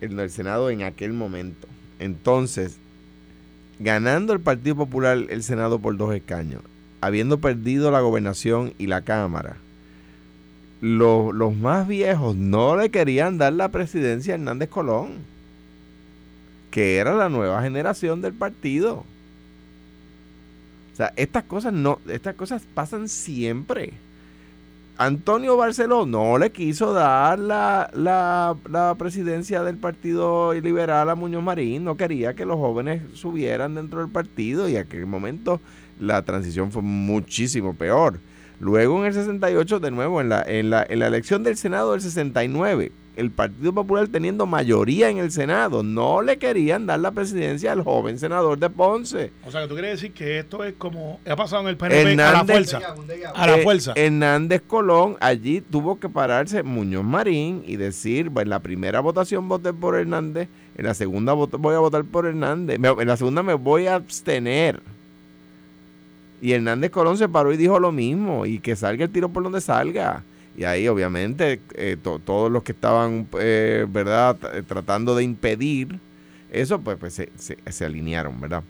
[0.00, 1.66] El, el Senado en aquel momento.
[1.98, 2.78] Entonces,
[3.80, 6.62] ganando el Partido Popular el Senado por dos escaños,
[7.00, 9.56] habiendo perdido la gobernación y la Cámara,
[10.82, 15.18] los, más viejos no le querían dar la presidencia a Hernández Colón,
[16.72, 19.04] que era la nueva generación del partido.
[20.92, 23.92] O sea, estas cosas no, estas cosas pasan siempre.
[24.98, 31.42] Antonio Barceló no le quiso dar la, la, la, presidencia del Partido Liberal a Muñoz
[31.42, 35.60] Marín, no quería que los jóvenes subieran dentro del partido y en aquel momento
[35.98, 38.18] la transición fue muchísimo peor.
[38.62, 41.90] Luego en el 68, de nuevo, en la, en la, en la elección del Senado
[41.90, 47.10] del 69, el Partido Popular teniendo mayoría en el Senado, no le querían dar la
[47.10, 49.32] presidencia al joven senador de Ponce.
[49.44, 52.22] O sea, que tú quieres decir que esto es como ha pasado en el PNP
[52.22, 52.80] a la fuerza.
[53.34, 53.94] A la eh, fuerza.
[53.96, 59.72] Hernández Colón allí tuvo que pararse Muñoz Marín y decir, en la primera votación voté
[59.72, 60.48] por Hernández,
[60.78, 64.80] en la segunda voy a votar por Hernández, en la segunda me voy a abstener.
[66.42, 69.44] Y Hernández Colón se paró y dijo lo mismo, y que salga el tiro por
[69.44, 70.24] donde salga.
[70.56, 76.00] Y ahí obviamente eh, todos los que estaban, eh, ¿verdad?, eh, tratando de impedir
[76.50, 78.64] eso, pues, pues se, se, alinearon, ¿verdad?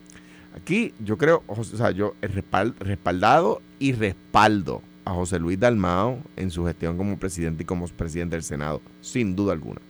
[0.54, 6.66] Aquí yo creo, o sea, yo respaldado y respaldo a José Luis Dalmao en su
[6.66, 9.80] gestión como presidente y como presidente del Senado, sin duda alguna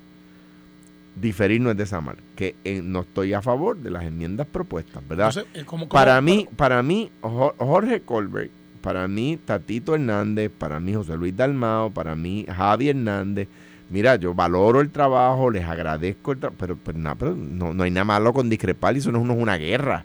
[1.15, 5.29] diferir no es desamar, que eh, no estoy a favor de las enmiendas propuestas, ¿verdad?
[5.55, 11.37] Eh, para mí, para mí, Jorge Colbert, para mí, Tatito Hernández, para mí, José Luis
[11.37, 13.47] Dalmao, para mí, Javi Hernández,
[13.91, 17.83] mira, yo valoro el trabajo, les agradezco el trabajo, pero, pero, nada, pero no, no
[17.85, 20.05] hay nada malo con discrepar y eso no es, una guerra,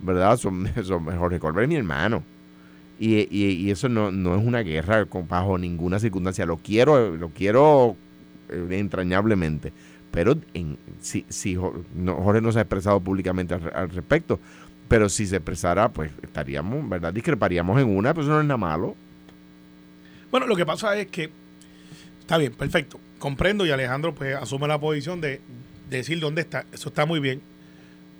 [0.00, 0.36] ¿verdad?
[0.38, 2.22] Son, son Jorge Colbert es mi hermano.
[3.00, 6.44] Y, y- y eso no, no es una guerra bajo ninguna circunstancia.
[6.46, 7.94] Lo quiero, lo quiero
[8.48, 9.72] eh, entrañablemente.
[10.10, 11.54] Pero en, si, si
[11.94, 14.40] no, Jorge no se ha expresado públicamente al, al respecto,
[14.88, 17.12] pero si se expresara, pues estaríamos, ¿verdad?
[17.12, 18.96] Discreparíamos en una, pero eso no es nada malo.
[20.30, 21.30] Bueno, lo que pasa es que
[22.20, 22.98] está bien, perfecto.
[23.18, 25.40] Comprendo y Alejandro pues asume la posición de
[25.90, 26.64] decir dónde está.
[26.72, 27.40] Eso está muy bien.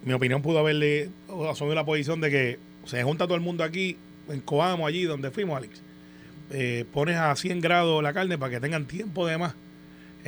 [0.05, 1.11] Mi opinión pudo haberle
[1.51, 3.97] asumido la posición de que se junta todo el mundo aquí,
[4.29, 5.83] en Coamo, allí donde fuimos, Alex.
[6.51, 9.55] Eh, pones a 100 grados la carne para que tengan tiempo de más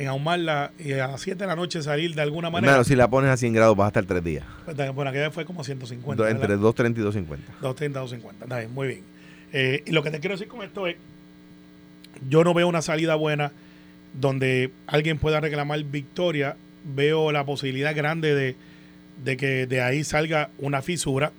[0.01, 2.71] en ahumarla y a 7 de la noche salir de alguna manera.
[2.73, 4.45] Hermano, si la pones a 100 grados, vas a estar tres días.
[4.93, 6.15] Bueno, aquella fue como 150.
[6.15, 6.41] Do- ¿verdad?
[6.41, 7.37] entre 2.30 y 2.50.
[7.61, 8.45] 230, 250.
[8.45, 9.01] Está bien, muy bien.
[9.53, 10.95] Eh, y lo que te quiero decir con esto es,
[12.29, 13.51] yo no veo una salida buena
[14.13, 16.55] donde alguien pueda reclamar victoria.
[16.83, 18.55] Veo la posibilidad grande de,
[19.23, 21.31] de que de ahí salga una fisura.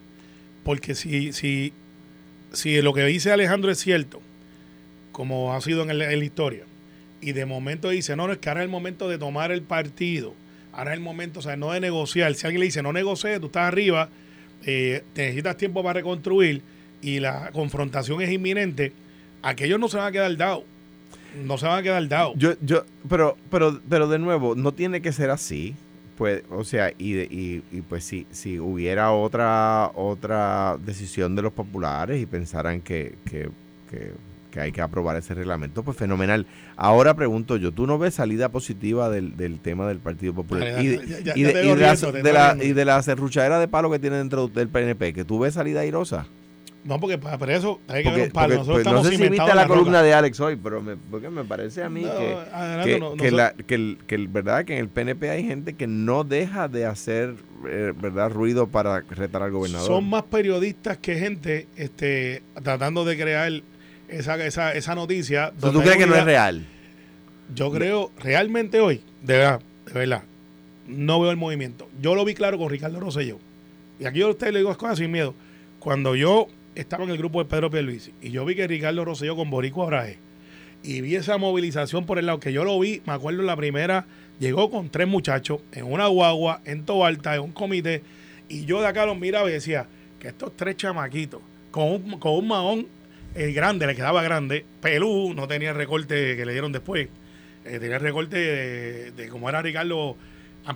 [0.65, 1.73] Porque si, si,
[2.53, 4.21] si lo que dice Alejandro es cierto,
[5.11, 6.65] como ha sido en, el- en la historia,
[7.23, 9.63] y de momento dice, no, no, es que ahora es el momento de tomar el
[9.63, 10.35] partido,
[10.73, 12.35] ahora es el momento, o sea, no de negociar.
[12.35, 14.09] Si alguien le dice, no negocie, tú estás arriba,
[14.65, 16.63] eh, te necesitas tiempo para reconstruir
[17.01, 18.93] y la confrontación es inminente,
[19.43, 20.65] aquellos no se van a quedar dados.
[21.45, 22.35] No se van a quedar dados.
[22.37, 25.75] Yo, yo, pero, pero, pero de nuevo, no tiene que ser así.
[26.19, 31.53] Pues, o sea, y, y, y pues si, si hubiera otra, otra decisión de los
[31.53, 33.49] populares y pensaran que, que,
[33.91, 34.13] que,
[34.53, 36.47] que hay que aprobar ese reglamento, pues fenomenal.
[36.77, 40.81] Ahora pregunto yo, ¿tú no ves salida positiva del, del tema del Partido Popular?
[40.81, 42.23] Y, de, ya- ya- y ya de- te y veo de la, riendo, te de
[42.23, 42.65] veo la- riendo.
[42.67, 45.81] y de la serruchadera de palo que tiene dentro del PNP, que tú ves salida
[45.81, 46.27] airosa.
[46.85, 48.55] No, porque para eso hay que Porque, ver un palo.
[48.57, 51.31] Nosotros pues, no sé si viste la la columna de Alex hoy, pero me, porque
[51.31, 54.15] me parece a mí No, que, adelante, que, no- que no la, que, el, que
[54.17, 57.37] el- verdad que en el PNP hay gente que no deja de hacer
[57.69, 59.87] eh, verdad ruido para retar al gobernador.
[59.87, 63.53] Son más periodistas que gente este, tratando de crear
[64.13, 65.53] esa, esa, esa noticia.
[65.61, 66.65] ¿Tú crees que no es real?
[67.55, 70.23] Yo creo, realmente hoy, de verdad, de verdad,
[70.87, 71.89] no veo el movimiento.
[72.01, 73.39] Yo lo vi claro con Ricardo Rosselló.
[73.99, 75.35] Y aquí yo a ustedes le digo las cosas sin miedo.
[75.79, 79.37] Cuando yo estaba en el grupo de Pedro Pierluisi y yo vi que Ricardo Rosselló
[79.37, 80.19] con Boricua Braje
[80.83, 83.57] y vi esa movilización por el lado que yo lo vi, me acuerdo en la
[83.57, 84.07] primera,
[84.41, 88.03] llegó con tres muchachos en una guagua, en Tobalta, en un comité,
[88.49, 89.87] y yo de acá los miraba y decía
[90.19, 92.87] que estos tres chamaquitos, con un, con un mahón
[93.35, 97.09] eh, grande, le quedaba grande, pelú, no tenía el recorte que le dieron después,
[97.65, 100.17] eh, tenía el recorte de, de como era Ricardo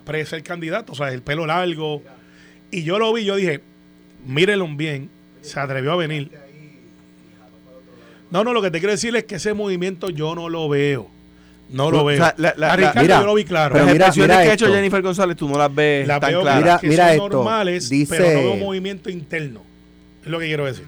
[0.06, 2.02] de ser candidato, o sea, el pelo largo,
[2.70, 3.60] y yo lo vi, yo dije,
[4.26, 5.10] mírenlo bien,
[5.42, 6.30] se atrevió a venir.
[8.30, 11.08] No, no, lo que te quiero decir es que ese movimiento yo no lo veo.
[11.70, 12.16] No lo O veo.
[12.18, 13.72] sea, la- la- a Ricardo mira, yo lo vi claro.
[13.72, 14.72] pero Las mira- expresiones mira que ha hecho.
[14.74, 16.56] Jennifer González, tú no las ves la tan claras.
[16.62, 19.62] Mira, que mira son esto, normales, dice- pero no veo movimiento interno.
[20.24, 20.84] Es lo que quiero decir.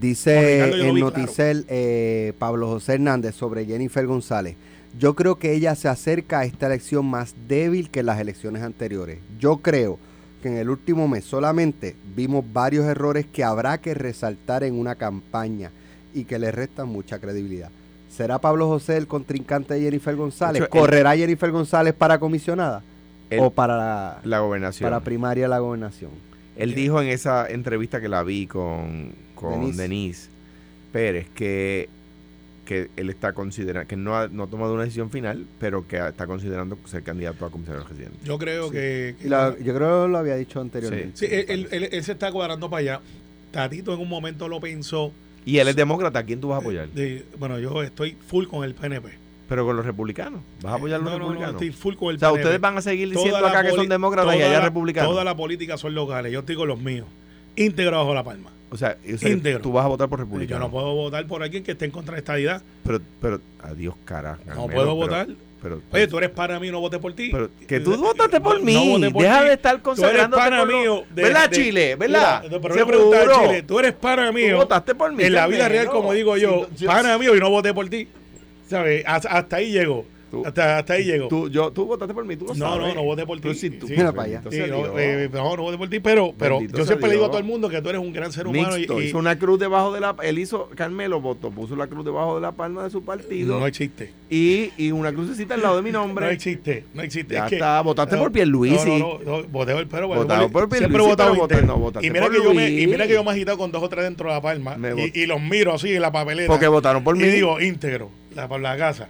[0.00, 4.56] Dice en vi Noticel eh, Pablo José Hernández sobre Jennifer González.
[4.98, 9.18] Yo creo que ella se acerca a esta elección más débil que las elecciones anteriores.
[9.38, 9.98] Yo creo
[10.42, 14.94] que en el último mes solamente vimos varios errores que habrá que resaltar en una
[14.94, 15.70] campaña
[16.14, 17.70] y que le restan mucha credibilidad.
[18.10, 20.60] ¿Será Pablo José el contrincante de Jennifer González?
[20.60, 22.82] De hecho, él- ¿Correrá Jennifer González para comisionada?
[23.38, 24.86] ¿O para la, La gobernación.
[24.88, 26.10] para primaria de la gobernación?
[26.56, 29.82] Él dijo en esa entrevista que la vi con, con Denise.
[29.82, 30.28] Denise.
[30.92, 31.88] Pérez que,
[32.64, 35.98] que él está considerando, que no ha, no ha tomado una decisión final, pero que
[35.98, 38.16] está considerando ser candidato a comisario residente.
[38.24, 41.12] Yo creo que, que- Y la- yo creo que lo había dicho anteriormente.
[41.16, 43.00] sí, él, él- él- él se está cuadrando para allá.
[43.52, 45.12] Tatito en un momento lo pensó.
[45.44, 46.88] Y él es demócrata, ¿a quién tú vas a apoyar?
[46.88, 49.10] de- bueno, yo estoy full con el PNP.
[49.48, 50.40] Pero con los republicanos.
[50.60, 51.62] ¿Vas a apoyar a los No, no, no, republicanos?
[51.62, 52.42] estoy full con el o sea, PNP.
[52.42, 55.10] ustedes van a seguir Toda diciendo la acá que son demócratas y allá la- republicanos.
[55.12, 56.32] Toda la política son locales.
[56.32, 57.06] Yo estoy con los míos.
[57.56, 58.50] Íntegro bajo la palma.
[58.70, 60.66] O sea, o sea, tú vas a votar por Yo republicanos.
[60.66, 62.60] no puedo votar por alguien que esté en contra de esta idea.
[62.84, 64.38] Pero, pero, adiós, cara.
[64.46, 65.26] No puedo pero- votar.
[65.62, 67.30] Pero, Oye, tú eres para mí, no voté por ti.
[67.32, 68.74] pero que tú votaste por mí.
[68.74, 69.46] no voté por Deja ti.
[69.46, 71.04] de estar Tú eres consagrándote pana por lo- mío.
[71.14, 71.96] de- ¿Verdad, de- Chile?
[71.96, 72.42] ¿Verdad?
[72.44, 72.76] Mira, pero
[73.24, 73.40] yo.
[73.46, 74.56] Chile, tú eres pana Tú mío.
[74.58, 75.24] votaste por mí.
[75.24, 78.06] En la vida real, como digo yo, yo- pana mío y no voté por ti.
[78.68, 79.02] ¿Sabes?
[79.06, 80.04] Hasta, hasta ahí llego.
[80.42, 81.28] Tú- hasta, hasta ahí llego.
[81.28, 82.88] Tú, yo, tú votaste por mí, tú lo No, sabes.
[82.88, 83.54] no, no voté por ti.
[83.54, 83.86] Sí, tú.
[83.86, 83.94] Sí.
[83.96, 84.42] Mira para allá.
[84.50, 84.90] Sí, no, Dios.
[84.98, 87.38] eh, no, no voté por ti, pero, pero Bendito yo siempre le digo a todo
[87.38, 89.58] el mundo que tú eres un gran ser humano Mixto, y, y hizo una cruz
[89.58, 90.14] debajo de la...
[90.22, 93.66] Él hizo, Carmelo votó, puso la cruz debajo de la palma de su partido no
[93.66, 94.12] existe.
[94.30, 96.30] y, y una crucecita al lado de mi No nombre.
[96.32, 97.34] existe, no existe.
[97.34, 98.88] Ya Es que- está, votaste no, por Pierluisi.
[98.98, 102.06] No, no, no, no, voté por, pero, Votado por Pierluisi, siempre votado votaste- no, votaste
[102.06, 102.82] y mira por que yo me Luis.
[102.82, 104.76] y mira que yo me he agitado con dos o tres dentro de la palma
[105.14, 106.48] y, los miro así en la papeleta.
[106.52, 107.24] Porque votaron por mí.
[107.24, 109.08] Y digo íntegro, la, por la casa.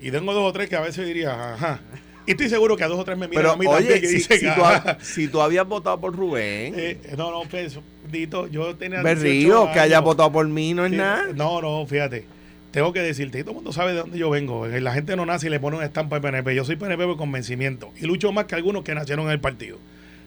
[0.00, 1.80] Y tengo dos o tres que a veces diría, ajá.
[2.26, 4.00] Y estoy seguro que a dos o tres me miran Pero a mí oye, también
[4.00, 4.90] que si, dicen, si tú, ajá.
[4.98, 7.78] ha- si tú habías votado por Rubén, Eh, no, no, pues,
[8.10, 9.32] Dito, yo tenía Berrío,
[9.64, 10.04] 18 que haya años.
[10.04, 11.26] votado por mí no es Sí, nada.
[11.34, 12.24] No, no, fíjate.
[12.70, 14.66] Tengo que decirte, y todo el mundo sabe de dónde yo vengo.
[14.66, 16.54] eh, La gente no nace y le pone una estampa de PNP.
[16.54, 17.90] Yo soy PNP por convencimiento.
[18.00, 19.78] Y lucho más que algunos que nacieron en el partido.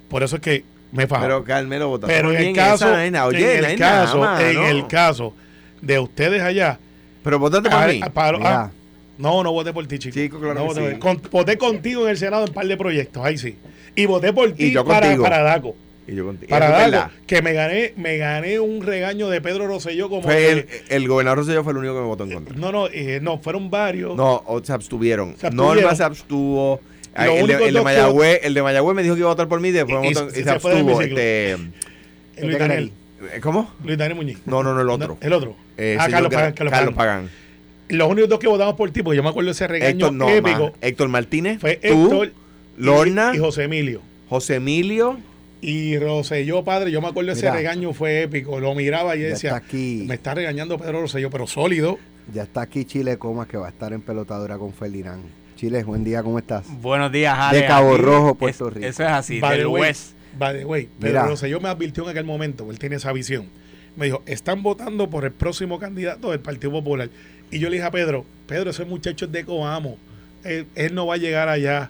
[0.09, 1.21] Por eso es que me fajo.
[1.23, 2.91] Pero Carmelo votaste Pero en el caso.
[2.91, 3.07] Oye,
[3.59, 5.33] en el caso, en el caso
[5.81, 6.79] de ustedes allá,
[7.23, 8.01] Pero votaste por mí.
[8.13, 8.61] para- Mira.
[8.63, 8.71] ah,
[9.17, 10.13] no, no voté por ti, chico.
[10.13, 10.99] Chico, claro No que voté sí.
[10.99, 13.55] con- voté contigo en el Senado en un par de proyectos, ahí sí.
[13.95, 15.75] Y voté por ti para, para Daco.
[16.05, 16.49] Y yo contigo.
[16.49, 17.11] Para verdad.
[17.25, 21.39] que me gané, me gané un regaño de Pedro Rosselló como Fue el, el gobernador
[21.39, 22.55] Rosselló fue el único que me votó en contra.
[22.57, 24.15] No, no, eh, no, fueron varios.
[24.17, 25.35] No, o se abstuvieron.
[25.37, 25.75] Se abstuvieron.
[25.81, 26.81] Norma se abstuvo.
[27.15, 29.47] Ay, el, de, el de Mayagüez, el de Mayagüez me dijo que iba a votar
[29.47, 31.01] por mí y después Y- y votó- y, se abstuvo.
[31.01, 31.57] Este,
[32.41, 32.91] Luis Daniel.
[33.41, 33.71] ¿Cómo?
[33.85, 34.39] Luis Daniel Muñiz.
[34.45, 35.17] No, no, no, el otro.
[35.21, 35.55] No, el otro.
[35.77, 36.53] Eh, ah, Carlos Pagán.
[36.53, 37.29] Carlos, Carlos Pagán.
[37.89, 40.13] Los únicos dos que votamos por ti, porque yo me acuerdo de ese regaño Héctor,
[40.13, 40.71] no, épico.
[40.81, 41.59] Héctor Martínez.
[41.59, 44.01] fue tú, Héctor y- Lorna, y, José Emilio.
[44.29, 45.17] José Emilio.
[45.61, 47.55] Y Rosselló, padre, yo me acuerdo de ese Mira.
[47.55, 48.59] regaño, fue épico.
[48.59, 50.03] Lo miraba y decía, está aquí.
[50.07, 51.99] me está regañando Pedro Rosselló, pero sólido.
[52.33, 55.23] Ya está aquí Chile Comas que va a estar en pelotadura con Ferdinand.
[55.55, 56.65] Chile, buen día, ¿cómo estás?
[56.81, 57.59] Buenos días, Ale.
[57.59, 58.87] De Cabo Aquí Rojo, es- Puerto Rico.
[58.87, 60.11] Eso es así, By del way, West.
[60.37, 61.27] by the way, Pedro Mira.
[61.27, 63.45] Rosselló me advirtió en aquel momento, él tiene esa visión.
[63.95, 67.09] Me dijo, están votando por el próximo candidato del Partido Popular.
[67.53, 69.97] Y yo le dije a Pedro, Pedro, ese muchacho es de Coamo.
[70.43, 71.89] Él, él no va a llegar allá.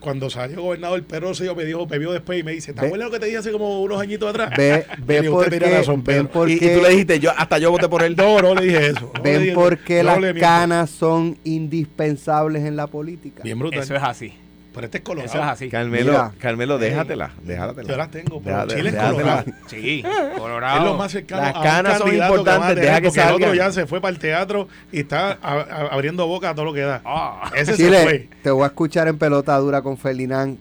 [0.00, 3.06] Cuando salió gobernador, Pedro Rosselló me dijo, me vio después y me dice, ¿te acuerdas
[3.08, 4.50] lo que te dije hace como unos añitos atrás?
[4.54, 6.30] Ve, ve digo, por "Usted qué, tiene razón, ven Pedro".
[6.30, 8.14] por Y, y tú le dijiste, yo hasta yo voté por él.
[8.14, 9.10] No, no le dije eso.
[9.14, 9.82] no ven dije por eso.
[9.86, 13.42] qué Yo las canas son indispensables en la política.
[13.42, 13.80] Bien brutal.
[13.80, 14.34] Eso es así.
[14.74, 15.32] Pero este es colorado.
[15.32, 15.68] Eso es así.
[15.70, 16.32] Carmelo, Mira.
[16.40, 17.30] Carmelo, déjatela.
[17.42, 17.88] Déjatela.
[17.88, 19.44] Yo las tengo, pero Déjate- Chile es colorado.
[19.68, 20.84] Sí, Es Colorado.
[20.84, 23.06] lo más cercano Las a un canas son candidato que importantes, a tener, deja que
[23.08, 26.50] porque el otro ya se fue para el teatro y está a- a- abriendo boca
[26.50, 27.00] a todo lo que da.
[27.04, 27.50] Ah.
[27.54, 28.28] Ese se Chile, fue.
[28.42, 30.58] te voy a escuchar en pelotadura con Ferdinand.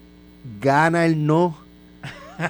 [0.61, 1.57] Gana el no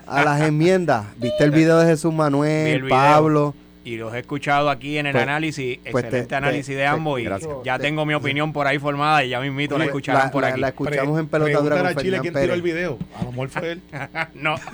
[0.08, 1.06] a las enmiendas.
[1.18, 2.88] ¿Viste el video de Jesús Manuel.
[2.90, 3.54] Pablo?
[3.86, 5.78] Y los he escuchado aquí en el Pues- análisis.
[5.92, 7.20] pues te- excelente te- análisis de te- ambos.
[7.20, 7.52] Y gracias.
[7.66, 10.42] ya Te- tengo mi opinión por ahí formada y ya mismito la escucharán La, por
[10.44, 10.62] la- aquí.
[10.62, 12.98] la escuchamos en pelotadura con a Chile quién tiró el video.
[13.20, 13.82] A lo mejor fue él.
[14.36, 14.56] no.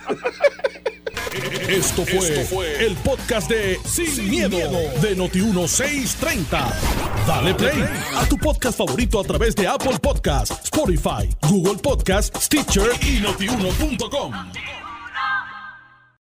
[1.69, 4.57] Esto fue, el podcast de Sin, miedo,
[5.01, 6.73] de Noti1630.
[7.27, 7.83] Dale play
[8.15, 14.33] a tu podcast favorito a través de Apple Podcasts, Spotify, Google Podcasts, Stitcher y notiuno.com.